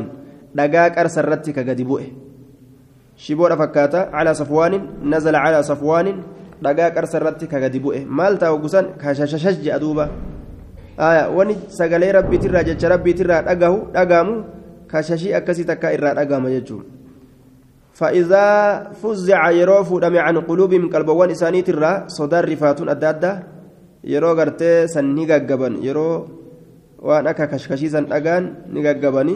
[0.56, 2.06] دقاق أرسرتك قد بؤه
[3.18, 4.74] شبور أفكات على صفوان
[5.14, 6.08] نزل على صفوان
[6.62, 10.06] دقاق أرسرتك قد بؤه مالتا وقسان كشششج أدوبة
[11.00, 14.36] آية وني سقالي ربي ترى جتش ربي ترى دقاه دقامو
[14.92, 16.80] كششي أكسي تكا إرى دقام جتشو
[18.00, 18.46] فإذا
[19.02, 23.55] فزع يروف دم عن قلوبهم قلبوان إسانيت الرا صدر رفاتون أدادة
[24.14, 26.10] يرو غرتي سن نيغاغبن يرو
[27.06, 29.36] waan akka kashkashiisan dhagaan ni gaggabani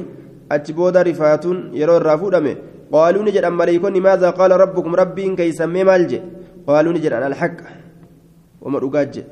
[0.50, 2.54] achi booda rifaatuun yeroo irraa fuudhame
[2.94, 6.20] qaaluu ni jedhan maleeykonni maazaa qaala rabbukum rabbiin keeysammee maal je
[6.68, 7.66] qaaluu ni jedhan alhaqa
[8.64, 9.24] wama dhugaat je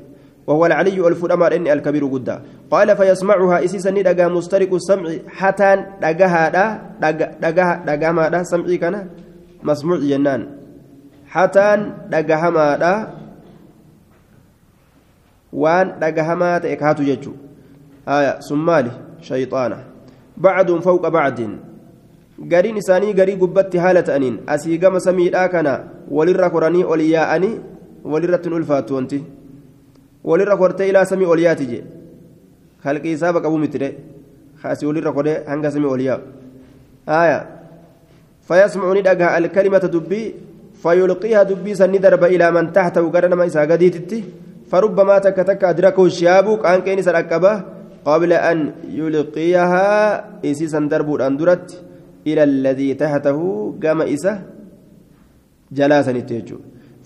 [0.48, 2.36] وهو العلي الفرما إني الكبير قدا
[2.72, 5.70] قال فيسمعها إسيسا ندقى مسترق السمع حتى
[6.00, 6.64] دقها دا
[7.44, 9.12] دقها دقها ما دا سمعي كان
[9.60, 10.42] مسموع جنان
[11.28, 11.66] حتى
[12.08, 12.92] دقها ما دا
[15.52, 17.32] وان دقها ما تأكاتو ججو.
[18.08, 19.78] آية سمالي شيطانة.
[20.36, 21.38] بعد فوق بعد.
[22.52, 24.36] قرين إساني قري قبت هالة أنين.
[24.48, 27.50] أسيقام سميدا كان ولر قراني أولياءني
[28.04, 29.22] ولرة ألفات وانتي
[30.24, 31.78] walirra kortee ilaa samii ol yaati je
[32.84, 33.88] halqii isaa baqa bumitire
[34.62, 36.22] kaasi walirra kodee hanga samii ol yaa'u
[37.06, 37.38] aya
[38.48, 40.34] فيسمع ندقها الكلمة دبي
[40.82, 43.04] فيلقيها دبي سن درب إلى من تحته.
[43.10, 44.24] قرن ما إسا قديتتي.
[44.70, 47.52] فربما تك تك أدركه الشهاب كان كين سرقبة
[48.04, 48.58] قبل أن
[49.00, 49.88] يلقيها
[50.44, 51.66] إسيسا درب أندرت
[52.26, 53.38] إلى الذي تحته
[53.82, 54.32] قام إسا
[55.72, 56.58] جلاسا نتيجو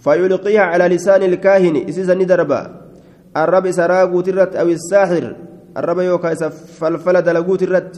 [0.04, 2.60] فيلقيها على لسان الكاهن إسيسا ندربا.
[3.42, 5.24] الرب سراغوت الرت أو الساحر.
[5.78, 6.34] الرب يوكا
[6.78, 7.94] فلفل دلغوت الرت.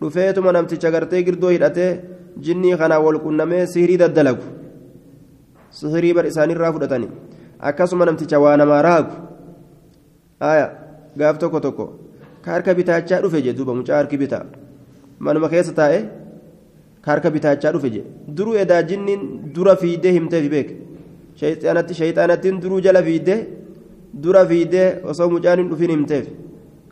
[0.00, 1.90] dhufeetuma namticha gartee girdoo hidhatee
[2.44, 4.46] jinnii kanaa wal qunnamee sihirii daddalagu
[5.78, 7.08] sihirii bar isaanirraa fudhatani
[7.68, 9.14] akkasuma namticha waa namaa raagu
[10.50, 10.66] aya
[11.20, 11.86] gaaf tokko tokko
[12.44, 14.44] ka harka bitaachaa dhufe je duuba mucaa harki bitaa
[15.28, 16.00] manuma keessa taa'e
[17.04, 18.02] ka harka bitaachaa dhufe je
[18.36, 19.22] duruu edaa jinniin
[19.54, 20.68] dura fiidee himteef beek
[21.40, 23.40] shayxaanattiin duruu jala fiidee
[24.22, 26.26] dura fiidee osoo mucaan hin dhufin himteef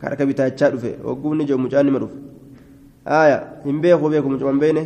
[0.01, 2.17] ka bitaachaa dhufe hogguunni jiru mucaan nima dhufe
[3.21, 4.83] aya hin beeku beeku mucuman beene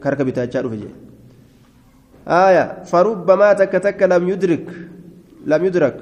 [0.00, 0.90] ka bitaachaa dhufe je
[2.26, 4.64] aya farubbamaa takka takka lam yudrik
[5.46, 5.96] lam yudrak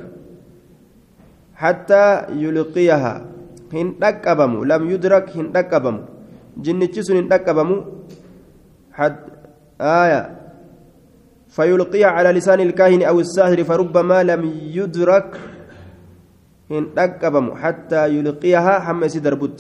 [1.55, 3.15] حتى يلقيها.
[3.75, 5.97] هن دقبم لم يدرك هن دقبم
[6.65, 7.71] جنتشس هن دقبم
[8.93, 9.17] حد
[9.81, 10.23] آية.
[11.49, 14.43] فيلقيها على لسان الكاهن أو الساهر فربما لم
[14.79, 15.31] يدرك
[16.71, 19.59] هن دقبم حتى يلقيها حمس دربت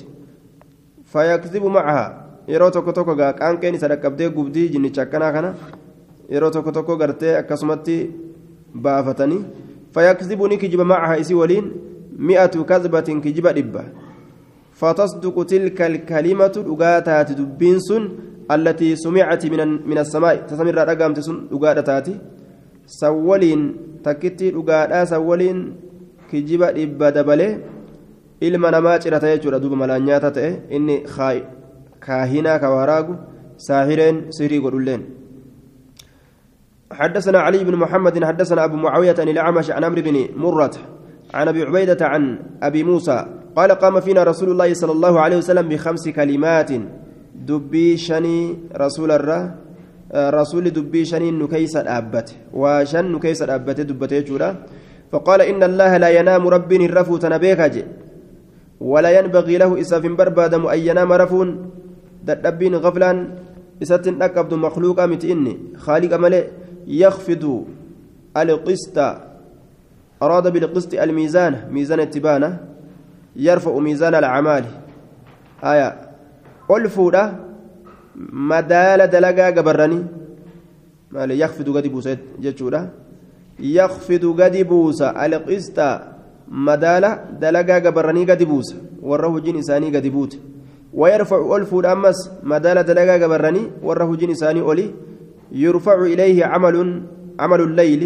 [1.10, 2.06] فيكذب معها.
[2.44, 5.50] yeroo tokko tokko qaanqeen isa dhaqqabdee gubdii jinnicha akkanaa kana
[6.28, 7.96] yeroo tokko tokko gartee akkasumatti
[8.84, 9.40] baafatanii
[9.94, 11.72] فيكذب نكجب معها إسي ولين
[12.18, 13.84] مئة كذبة كجب دبة.
[14.80, 18.02] فتصدق تلك الكلمة دقاتات دبين سن
[18.50, 19.60] التي سمعت من
[19.90, 20.36] من السماء.
[20.50, 22.08] تسمر رقم تسن دقاتات
[22.86, 23.60] سولين
[24.04, 25.58] تكتي دقاتا سولين
[26.30, 27.50] كجب دبة دبلة.
[28.40, 30.96] ilma namaa cirata jechuudha duuba malaan nyaata ta'e inni
[32.06, 33.14] kaahinaa kawaraagu
[33.66, 35.02] saahireen sirii godhulleen
[36.94, 40.70] حدثنا علي بن محمد حدثنا أبو معاوية عن الأعمش عن عمرو بن مرة
[41.34, 43.26] عن أبي عبيدة عن أبي موسى
[43.56, 46.70] قال قام فينا رسول الله صلى الله عليه وسلم بخمس كلمات.
[47.34, 49.40] دبي شني رسول الله
[50.14, 52.54] رسول دبي شني نكيس الأبت.
[52.54, 54.54] وشن نكيس الأبت دبته
[55.12, 57.86] فقال إن الله لا ينام رب الرفو تنبيك
[58.80, 61.48] ولا ينبغي له إساف بربادم أن ينام رفون.
[62.22, 63.10] دبين غفلا
[63.82, 66.44] إساتن أكبد مخلوقا متئني خالق ملئ.
[66.86, 67.64] يخفض
[68.36, 68.98] القسط
[70.22, 72.58] أراد بالقسط الميزان ميزان التبانة
[73.36, 74.64] يرفع ميزان الأعمال.
[75.64, 76.00] آية.
[76.70, 77.34] ألفودا
[78.32, 80.06] مدال دلقا قبرني.
[81.14, 82.90] يخفض قد بوسى جتشودا
[83.60, 85.78] يخفض قد بوسى القسط
[86.48, 87.04] مدال
[87.40, 90.38] دلقا قبرني قد بوسى وره جن إساني قد بوت.
[90.94, 94.90] ويرفع ألفودا أمس مدال دلقا قبرني وره جن إساني أولي.
[95.54, 96.76] يرفع إليه عمل
[97.40, 98.02] عمل الليل.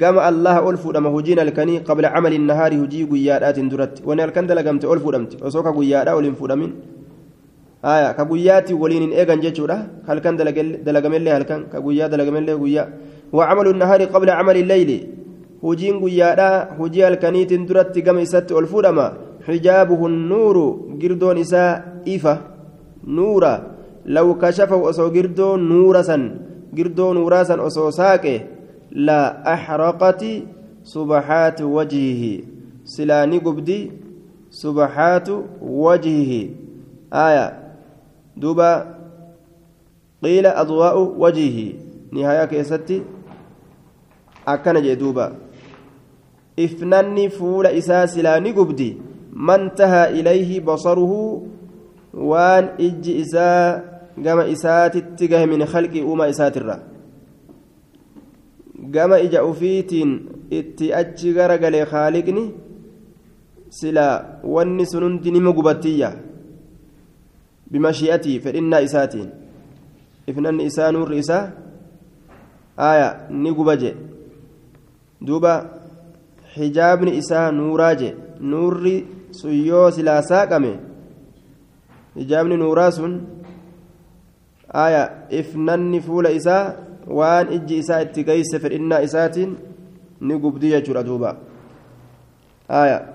[0.00, 4.02] قام الله ألف دم هجين الكني قبل عمل النهار هجي قيادات درت.
[4.06, 6.72] وأنا الكند لقمت ألف دمت وسوك قيادا ولين فدمين
[7.84, 9.76] آية كقيات ولين إيجان جتشورا
[10.08, 10.34] هل كان
[10.86, 12.84] دلقم الله هل كان؟ كقيا دلقم الله قيا
[13.32, 14.90] وعمل النهار قبل عمل الليل.
[15.64, 16.50] هجين قيادا
[16.80, 17.94] هجي الكني تندرت.
[18.06, 19.06] قام إسات ألف دما
[19.46, 20.56] حجابه النور
[21.00, 21.72] قردون إساء
[22.08, 22.34] إفا
[23.16, 23.54] نورا.
[24.06, 26.22] لو كشفه أسو قردون نورا سن.
[26.76, 28.34] Girdoo nuuraasan osoo saaqe
[29.08, 29.20] la
[29.54, 30.32] axraqati
[30.92, 32.32] subaxaatu wajhihi
[32.84, 33.78] silaa ni gubdi
[34.50, 35.44] subaxaatu
[35.84, 36.42] wajhihi
[37.10, 37.46] aya
[38.36, 38.68] duuba
[40.22, 41.66] qiila adwaa'u wajhihi
[42.12, 43.02] nihayaa keessatti
[44.46, 45.32] akkana jee duuba
[46.56, 48.88] ifnanni fuula isaa silaa ni gubdi
[49.34, 51.48] man tahaa ilayhi basaruhu
[52.14, 53.80] waan ijji isaa
[54.18, 56.78] gama isaatitti gahe min khalqii uumaa isaatirra
[58.94, 60.12] gama ija ufiitiin
[60.50, 62.44] itti achi gara galee haaliqni
[63.78, 66.12] silaa wanni sun hundi nima gubattiyya
[67.70, 69.30] bimashi'atii fedhinnaa isaatiin
[70.26, 71.44] ifnanni isaa nuurri isaa
[72.76, 73.96] aya ni guba je
[75.26, 75.52] duuba
[76.56, 78.96] hijaabni isaa nuuraa je nuurri
[79.30, 80.72] sun yoo silaa saaqame
[82.16, 83.14] hijaabni nuuraa sun
[86.00, 86.74] fuula isaa
[87.18, 89.56] waan ijji isaa itti geeyse fedhinnaa isaatiin
[90.20, 91.36] ni gubdii jechuudha duuba
[92.68, 93.13] aya